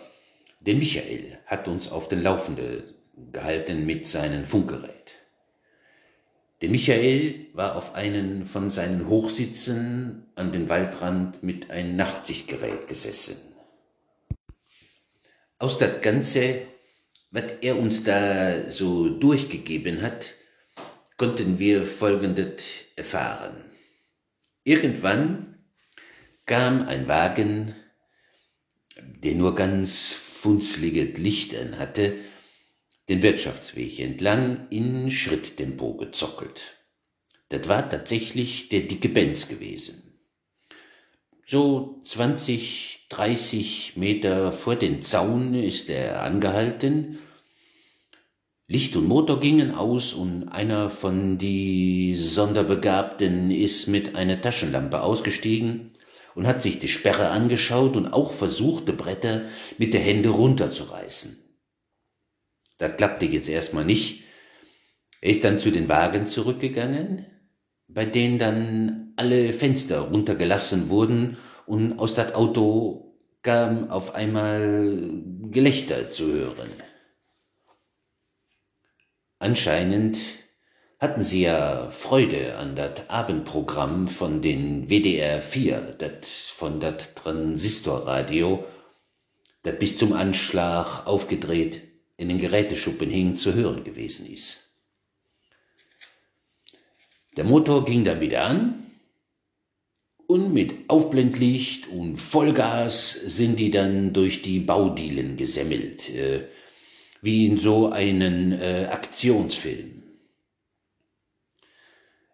der 0.62 0.76
Michael 0.76 1.38
hat 1.46 1.68
uns 1.68 1.92
auf 1.92 2.08
den 2.08 2.24
Laufenden 2.24 2.84
gehalten 3.34 3.86
mit 3.86 4.06
seinem 4.06 4.46
Funkgerät. 4.46 5.12
Der 6.62 6.70
Michael 6.70 7.48
war 7.52 7.76
auf 7.76 7.96
einen 7.96 8.46
von 8.46 8.70
seinen 8.70 9.10
Hochsitzen 9.10 10.26
an 10.36 10.54
den 10.54 10.70
Waldrand 10.70 11.44
mit 11.44 11.70
einem 11.70 11.98
Nachtsichtgerät 11.98 12.88
gesessen. 12.88 13.36
Aus 15.60 15.80
das 15.80 16.00
Ganze, 16.00 16.62
was 17.32 17.52
er 17.60 17.78
uns 17.78 18.06
da 18.06 18.70
so 18.70 19.10
durchgegeben 19.10 20.02
hat, 20.02 20.36
konnten 21.18 21.60
wir 21.60 21.84
Folgendes 21.84 22.64
erfahren. 22.96 23.66
Irgendwann 24.64 25.51
kam 26.52 26.86
ein 26.86 27.08
Wagen, 27.08 27.74
der 29.24 29.36
nur 29.36 29.56
ganz 29.56 30.12
funzliges 30.12 31.18
Licht 31.18 31.56
hatte, 31.80 32.14
den 33.08 33.22
Wirtschaftsweg 33.22 34.02
entlang 34.02 34.68
in 34.70 35.10
Schritttempo 35.12 35.94
gezockelt. 35.94 36.76
Das 37.48 37.70
war 37.70 37.90
tatsächlich 37.90 38.68
der 38.68 38.82
dicke 38.82 39.08
Benz 39.08 39.48
gewesen. 39.48 40.20
So 41.46 42.02
20, 42.04 43.06
30 43.08 43.96
Meter 43.96 44.52
vor 44.52 44.76
den 44.76 45.02
Zaun 45.02 45.54
ist 45.54 45.90
er 45.90 46.22
angehalten. 46.22 47.20
Licht 48.68 48.98
und 48.98 49.08
Motor 49.08 49.40
gingen 49.40 49.74
aus 49.74 50.12
und 50.12 50.50
einer 50.50 50.90
von 50.90 51.38
die 51.38 52.14
Sonderbegabten 52.18 53.52
ist 53.52 53.88
mit 53.88 54.18
einer 54.18 54.42
Taschenlampe 54.42 55.02
ausgestiegen 55.02 55.91
und 56.36 56.48
hat 56.48 56.62
sich 56.62 56.80
die 56.80 56.88
Sperre 56.88 57.30
angeschaut 57.30 57.96
und 57.96 58.08
auch 58.08 58.32
versucht, 58.32 58.88
die 58.88 58.94
Bretter 58.94 59.44
mit 59.78 59.94
der 59.94 60.02
Hände 60.02 60.30
runterzureißen. 60.30 61.38
Das 62.78 62.98
klappte 62.98 63.26
jetzt 63.26 63.50
erstmal 63.50 63.86
nicht. 63.86 64.24
Er 65.22 65.32
ist 65.32 65.44
dann 65.44 65.60
zu 65.60 65.72
den 65.72 65.88
Wagen 65.88 66.26
zurückgegangen, 66.26 67.26
bei 67.88 68.06
denen 68.06 68.40
dann 68.40 69.14
alle 69.18 69.54
Fenster 69.54 70.00
runtergelassen 70.00 70.90
wurden 70.90 71.38
und 71.66 72.00
aus 72.00 72.16
das 72.16 72.34
Auto 72.34 73.18
kam 73.44 73.90
auf 73.92 74.16
einmal 74.16 75.24
Gelächter 75.44 76.10
zu 76.10 76.32
hören. 76.32 76.70
Anscheinend 79.40 80.18
hatten 81.02 81.24
sie 81.24 81.42
ja 81.42 81.90
Freude 81.90 82.58
an 82.58 82.76
das 82.76 83.10
Abendprogramm 83.10 84.06
von 84.06 84.44
den 84.44 84.88
WDR 84.88 85.42
4, 85.42 85.96
dat 85.98 86.28
von 86.28 86.80
dat 86.80 87.16
Transistorradio, 87.16 88.64
dat 89.64 89.80
bis 89.80 89.98
zum 89.98 90.14
Anschlag 90.14 91.08
aufgedreht 91.08 91.82
in 92.18 92.30
den 92.30 92.38
Geräteschuppen 92.38 93.10
hing, 93.10 93.36
zu 93.36 93.56
hören 93.56 93.84
gewesen 93.84 94.32
ist. 94.32 94.60
Der 97.36 97.46
Motor 97.46 97.84
ging 97.84 98.04
dann 98.04 98.22
wieder 98.22 98.44
an 98.44 98.86
und 100.28 100.54
mit 100.54 100.88
Aufblendlicht 100.88 101.88
und 101.88 102.18
Vollgas 102.18 103.14
sind 103.14 103.58
die 103.58 103.72
dann 103.72 104.14
durch 104.14 104.44
die 104.44 104.60
Baudielen 104.60 105.36
gesemmelt, 105.36 106.10
äh, 106.10 106.44
wie 107.24 107.48
in 107.48 107.58
so 107.58 107.90
einen 107.90 108.52
äh, 108.52 108.88
Aktionsfilm. 108.92 109.91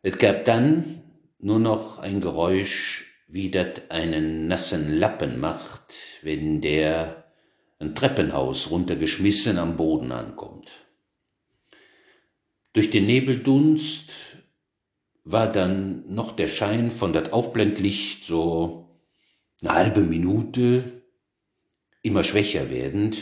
Es 0.04 0.18
gab 0.18 0.46
dann 0.46 1.02
nur 1.40 1.60
noch 1.60 2.00
ein 2.00 2.22
Geräusch, 2.22 3.06
wie 3.28 3.52
das 3.52 3.90
einen 3.90 4.48
nassen 4.48 4.98
Lappen 4.98 5.40
macht, 5.40 5.94
wenn 6.22 6.62
der 6.62 7.32
ein 7.80 7.94
Treppenhaus 7.94 8.72
runtergeschmissen 8.72 9.58
am 9.58 9.76
Boden 9.76 10.12
ankommt. 10.12 10.72
Durch 12.74 12.90
den 12.90 13.06
Nebeldunst 13.06 14.12
war 15.24 15.52
dann 15.52 16.14
noch 16.14 16.32
der 16.32 16.48
Schein 16.48 16.90
von 16.92 17.12
dat 17.12 17.34
Aufblendlicht 17.34 18.24
so 18.24 19.02
eine 19.62 19.74
halbe 19.74 20.02
Minute 20.02 21.02
immer 22.02 22.24
schwächer 22.24 22.70
werdend 22.70 23.18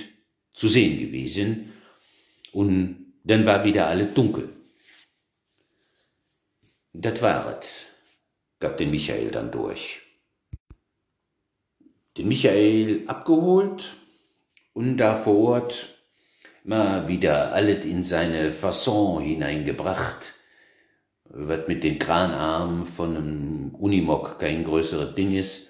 zu 0.54 0.68
sehen 0.68 1.00
gewesen 1.00 1.74
und 2.52 3.14
dann 3.24 3.46
war 3.46 3.64
wieder 3.64 3.88
alles 3.88 4.14
dunkel. 4.14 4.55
Das 6.98 7.22
war 7.22 7.60
es, 7.60 7.88
gab 8.60 8.78
den 8.78 8.90
Michael 8.90 9.30
dann 9.30 9.52
durch. 9.52 10.02
Den 12.18 12.30
Michael 12.30 13.04
abgeholt, 13.08 13.96
und 14.72 14.98
da 14.98 15.16
vor 15.16 15.56
Ort 15.56 15.90
mal 16.64 17.08
wieder 17.08 17.54
alles 17.54 17.84
in 17.86 18.04
seine 18.04 18.52
Fasson 18.52 19.22
hineingebracht, 19.24 20.34
was 21.26 21.68
mit 21.68 21.84
den 21.84 22.00
Kranarmen 22.00 22.86
von 22.86 23.16
einem 23.16 23.76
Unimog 23.76 24.40
kein 24.40 24.64
größeres 24.64 25.16
Ding 25.16 25.34
ist, 25.34 25.70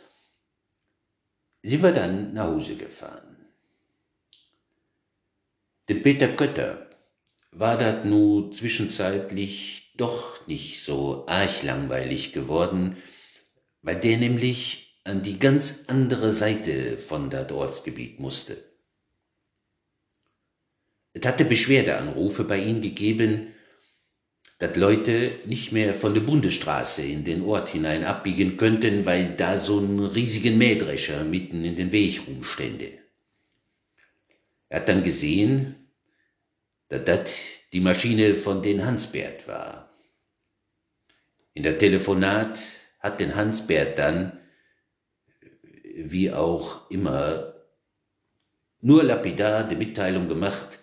sind 1.64 1.82
wir 1.82 1.92
dann 1.92 2.34
nach 2.34 2.48
Hause 2.48 2.76
gefahren. 2.76 3.48
Dem 5.90 6.02
Peter 6.04 6.30
Kötter 6.30 6.85
war 7.58 7.78
das 7.78 8.04
nun 8.04 8.52
zwischenzeitlich 8.52 9.94
doch 9.98 10.46
nicht 10.46 10.82
so 10.82 11.26
arg 11.28 11.64
langweilig 11.64 12.34
geworden, 12.34 12.98
weil 13.82 13.96
der 13.96 14.18
nämlich 14.18 15.00
an 15.06 15.22
die 15.22 15.40
ganz 15.40 15.86
andere 15.88 16.32
Seite 16.32 16.98
von 16.98 17.30
dat 17.30 17.52
Ortsgebiet 17.52 18.20
musste. 18.20 18.58
Es 21.14 21.26
hatte 21.26 21.46
Beschwerdeanrufe 21.46 22.44
bei 22.44 22.60
ihm 22.60 22.82
gegeben, 22.82 23.54
dass 24.58 24.76
Leute 24.76 25.32
nicht 25.46 25.72
mehr 25.72 25.94
von 25.96 26.14
der 26.14 26.22
Bundesstraße 26.22 27.04
in 27.04 27.24
den 27.24 27.42
Ort 27.42 27.70
hinein 27.70 28.04
abbiegen 28.04 28.58
könnten, 28.58 29.06
weil 29.06 29.36
da 29.38 29.58
so 29.58 29.80
ein 29.80 30.00
riesigen 30.00 30.58
Mähdrescher 30.58 31.24
mitten 31.24 31.64
in 31.64 31.76
den 31.76 31.92
Weg 31.92 32.22
rumstände. 32.28 32.92
Er 34.68 34.80
hat 34.80 34.90
dann 34.90 35.04
gesehen, 35.04 35.85
dass 36.90 37.04
das 37.06 37.32
die 37.74 37.82
Maschine 37.82 38.36
von 38.36 38.62
den 38.62 38.86
Hansbert 38.86 39.48
war. 39.48 39.90
In 41.54 41.64
der 41.64 41.78
Telefonat 41.78 42.60
hat 43.00 43.20
den 43.20 43.36
Hansbert 43.36 43.98
dann, 43.98 44.40
wie 45.96 46.32
auch 46.32 46.90
immer, 46.90 47.54
nur 48.82 49.04
lapidar 49.04 49.68
die 49.68 49.76
Mitteilung 49.76 50.28
gemacht, 50.28 50.80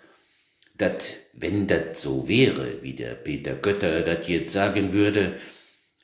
dass, 0.76 1.18
wenn 1.34 1.66
das 1.66 2.02
so 2.02 2.26
wäre, 2.26 2.82
wie 2.82 2.94
der 2.94 3.14
Peter 3.14 3.54
Götter 3.54 4.02
das 4.02 4.26
jetzt 4.28 4.52
sagen 4.52 4.92
würde, 4.92 5.38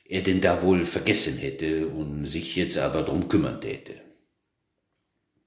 er 0.05 0.21
denn 0.21 0.41
da 0.41 0.61
wohl 0.61 0.85
vergessen 0.85 1.37
hätte 1.37 1.87
und 1.87 2.25
sich 2.25 2.55
jetzt 2.55 2.77
aber 2.77 3.03
drum 3.03 3.27
kümmern 3.27 3.61
täte. 3.61 3.95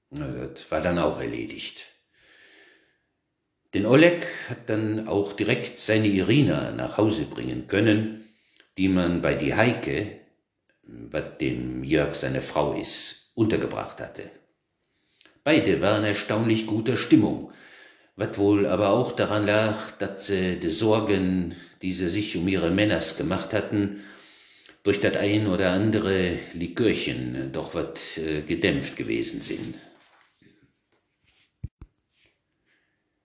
Na, 0.09 0.27
das 0.27 0.69
war 0.71 0.81
dann 0.81 0.99
auch 0.99 1.19
erledigt. 1.19 1.92
Den 3.73 3.87
Oleg 3.87 4.27
hat 4.49 4.69
dann 4.69 5.07
auch 5.07 5.33
direkt 5.33 5.79
seine 5.79 6.07
Irina 6.07 6.71
nach 6.71 6.97
Hause 6.97 7.25
bringen 7.25 7.67
können, 7.67 8.23
die 8.77 8.87
man 8.87 9.21
bei 9.21 9.33
die 9.33 9.55
Heike, 9.55 10.19
was 10.83 11.37
dem 11.39 11.83
Jörg 11.83 12.13
seine 12.13 12.41
Frau 12.41 12.73
ist, 12.73 13.31
untergebracht 13.33 13.99
hatte. 13.99 14.23
Beide 15.43 15.81
waren 15.81 16.03
erstaunlich 16.03 16.67
guter 16.67 16.95
Stimmung, 16.95 17.51
was 18.15 18.37
wohl 18.37 18.67
aber 18.67 18.89
auch 18.89 19.11
daran 19.11 19.47
lag, 19.47 19.91
dass 19.97 20.27
sie 20.27 20.57
die 20.57 20.69
Sorgen, 20.69 21.55
die 21.81 21.93
sie 21.93 22.09
sich 22.09 22.37
um 22.37 22.47
ihre 22.47 22.69
Männers 22.69 23.17
gemacht 23.17 23.53
hatten, 23.53 24.01
durch 24.83 24.99
das 24.99 25.17
ein 25.17 25.47
oder 25.47 25.71
andere 25.71 26.33
Likörchen 26.53 27.51
doch 27.51 27.73
wat 27.73 27.99
äh, 28.17 28.41
gedämpft 28.41 28.97
gewesen 28.97 29.41
sind. 29.41 29.75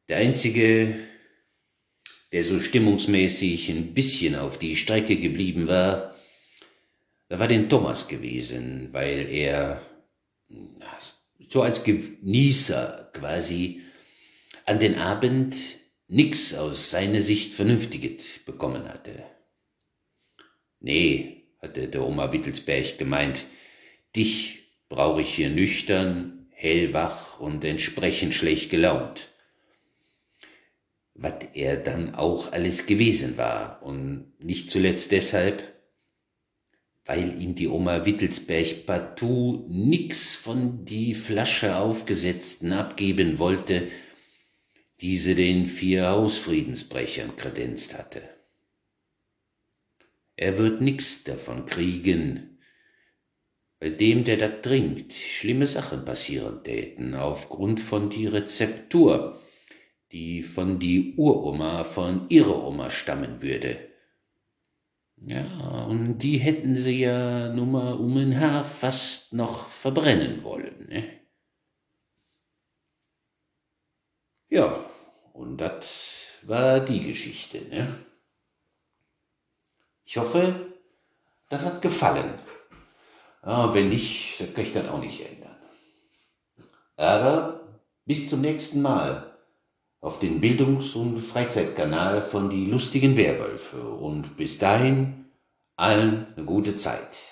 Der 0.09 0.19
einzige, 0.19 0.95
der 2.33 2.45
so 2.45 2.61
stimmungsmäßig 2.61 3.69
ein 3.71 3.95
bisschen 3.95 4.37
auf 4.37 4.59
die 4.59 4.77
Strecke 4.77 5.17
geblieben 5.17 5.69
war, 5.69 6.15
war 7.29 7.49
den 7.49 7.69
Thomas 7.69 8.09
gewesen, 8.09 8.89
weil 8.93 9.29
er 9.29 9.83
so 11.51 11.63
als 11.63 11.85
Genießer 11.85 13.11
quasi 13.13 13.83
an 14.65 14.79
den 14.79 14.97
Abend 14.99 15.57
nix 16.09 16.55
aus 16.55 16.91
seiner 16.91 17.21
Sicht 17.21 17.53
Vernünftiges 17.53 18.41
bekommen 18.47 18.89
hatte. 18.89 19.25
Nee, 20.81 21.45
hatte 21.61 21.89
der 21.89 22.03
Oma 22.03 22.33
Wittelsberg 22.33 22.97
gemeint, 22.97 23.45
dich 24.17 24.79
brauche 24.89 25.21
ich 25.21 25.35
hier 25.35 25.51
nüchtern, 25.51 26.49
hellwach 26.51 27.41
und 27.41 27.63
entsprechend 27.65 28.35
schlecht 28.35 28.71
gelaunt. 28.71 29.29
Was 31.21 31.35
er 31.55 31.77
dann 31.77 32.15
auch 32.15 32.53
alles 32.53 32.87
gewesen 32.87 33.37
war. 33.37 33.83
Und 33.83 34.33
nicht 34.39 34.71
zuletzt 34.71 35.11
deshalb, 35.11 35.75
weil 37.05 37.41
ihm 37.43 37.57
die 37.57 37.67
Oma 37.67 38.07
Wittelsberg 38.07 38.87
partout 38.87 39.65
nix 39.69 40.37
von 40.37 40.85
die 40.85 41.15
Flasche 41.15 41.77
aufgesetzten 41.77 42.73
abgeben 42.73 43.41
wollte, 43.41 43.89
die 45.01 45.17
sie 45.17 45.35
den 45.35 45.67
vier 45.67 46.09
Hausfriedensbrechern 46.09 47.35
kredenzt 47.35 47.99
hatte. 47.99 48.23
Er 50.37 50.57
wird 50.57 50.81
nix 50.81 51.25
davon 51.25 51.67
kriegen, 51.67 52.61
bei 53.81 53.91
dem, 53.91 54.23
der 54.23 54.37
dat 54.37 54.63
trinkt, 54.63 55.13
schlimme 55.13 55.67
Sachen 55.67 56.05
passieren 56.05 56.63
täten 56.63 57.15
aufgrund 57.15 57.81
von 57.81 58.09
die 58.09 58.27
Rezeptur, 58.27 59.38
die 60.13 60.43
von 60.43 60.79
die 60.79 61.15
Uroma 61.17 61.85
von 61.85 62.29
ihrer 62.29 62.67
Oma 62.67 62.91
stammen 62.91 63.43
würde 63.43 63.89
ja, 65.27 65.45
und 65.87 66.19
die 66.19 66.39
hätten 66.39 66.77
sie 66.77 67.01
ja 67.01 67.49
nun 67.49 67.73
mal 67.73 67.95
um 67.95 68.17
ein 68.17 68.39
Haar 68.39 68.65
fast 68.65 69.33
noch 69.33 69.69
verbrennen 69.69 70.43
wollen. 70.43 70.87
Ne? 70.89 71.21
Ja, 74.49 74.79
und 75.33 75.57
das 75.57 76.35
war 76.43 76.81
die 76.81 77.03
Geschichte. 77.03 77.63
Ne? 77.63 77.93
Ich 80.05 80.17
hoffe, 80.17 80.73
das 81.49 81.65
hat 81.65 81.83
gefallen. 81.83 82.35
Ja, 83.43 83.75
wenn 83.75 83.89
nicht, 83.89 84.41
dann 84.41 84.55
kann 84.55 84.65
ich 84.65 84.73
das 84.73 84.89
auch 84.89 85.01
nicht 85.01 85.21
ändern. 85.27 85.57
Aber 86.97 87.81
bis 88.05 88.29
zum 88.29 88.41
nächsten 88.41 88.83
Mal 88.83 89.28
auf 90.01 90.19
den 90.19 90.41
Bildungs- 90.41 90.95
und 90.95 91.19
Freizeitkanal 91.19 92.23
von 92.23 92.51
die 92.51 92.67
lustigen 92.67 93.17
Werwölfe 93.17 93.81
und 93.83 94.37
bis 94.37 94.59
dahin 94.59 95.27
allen 95.77 96.27
eine 96.37 96.45
gute 96.45 96.77
Zeit. 96.77 97.28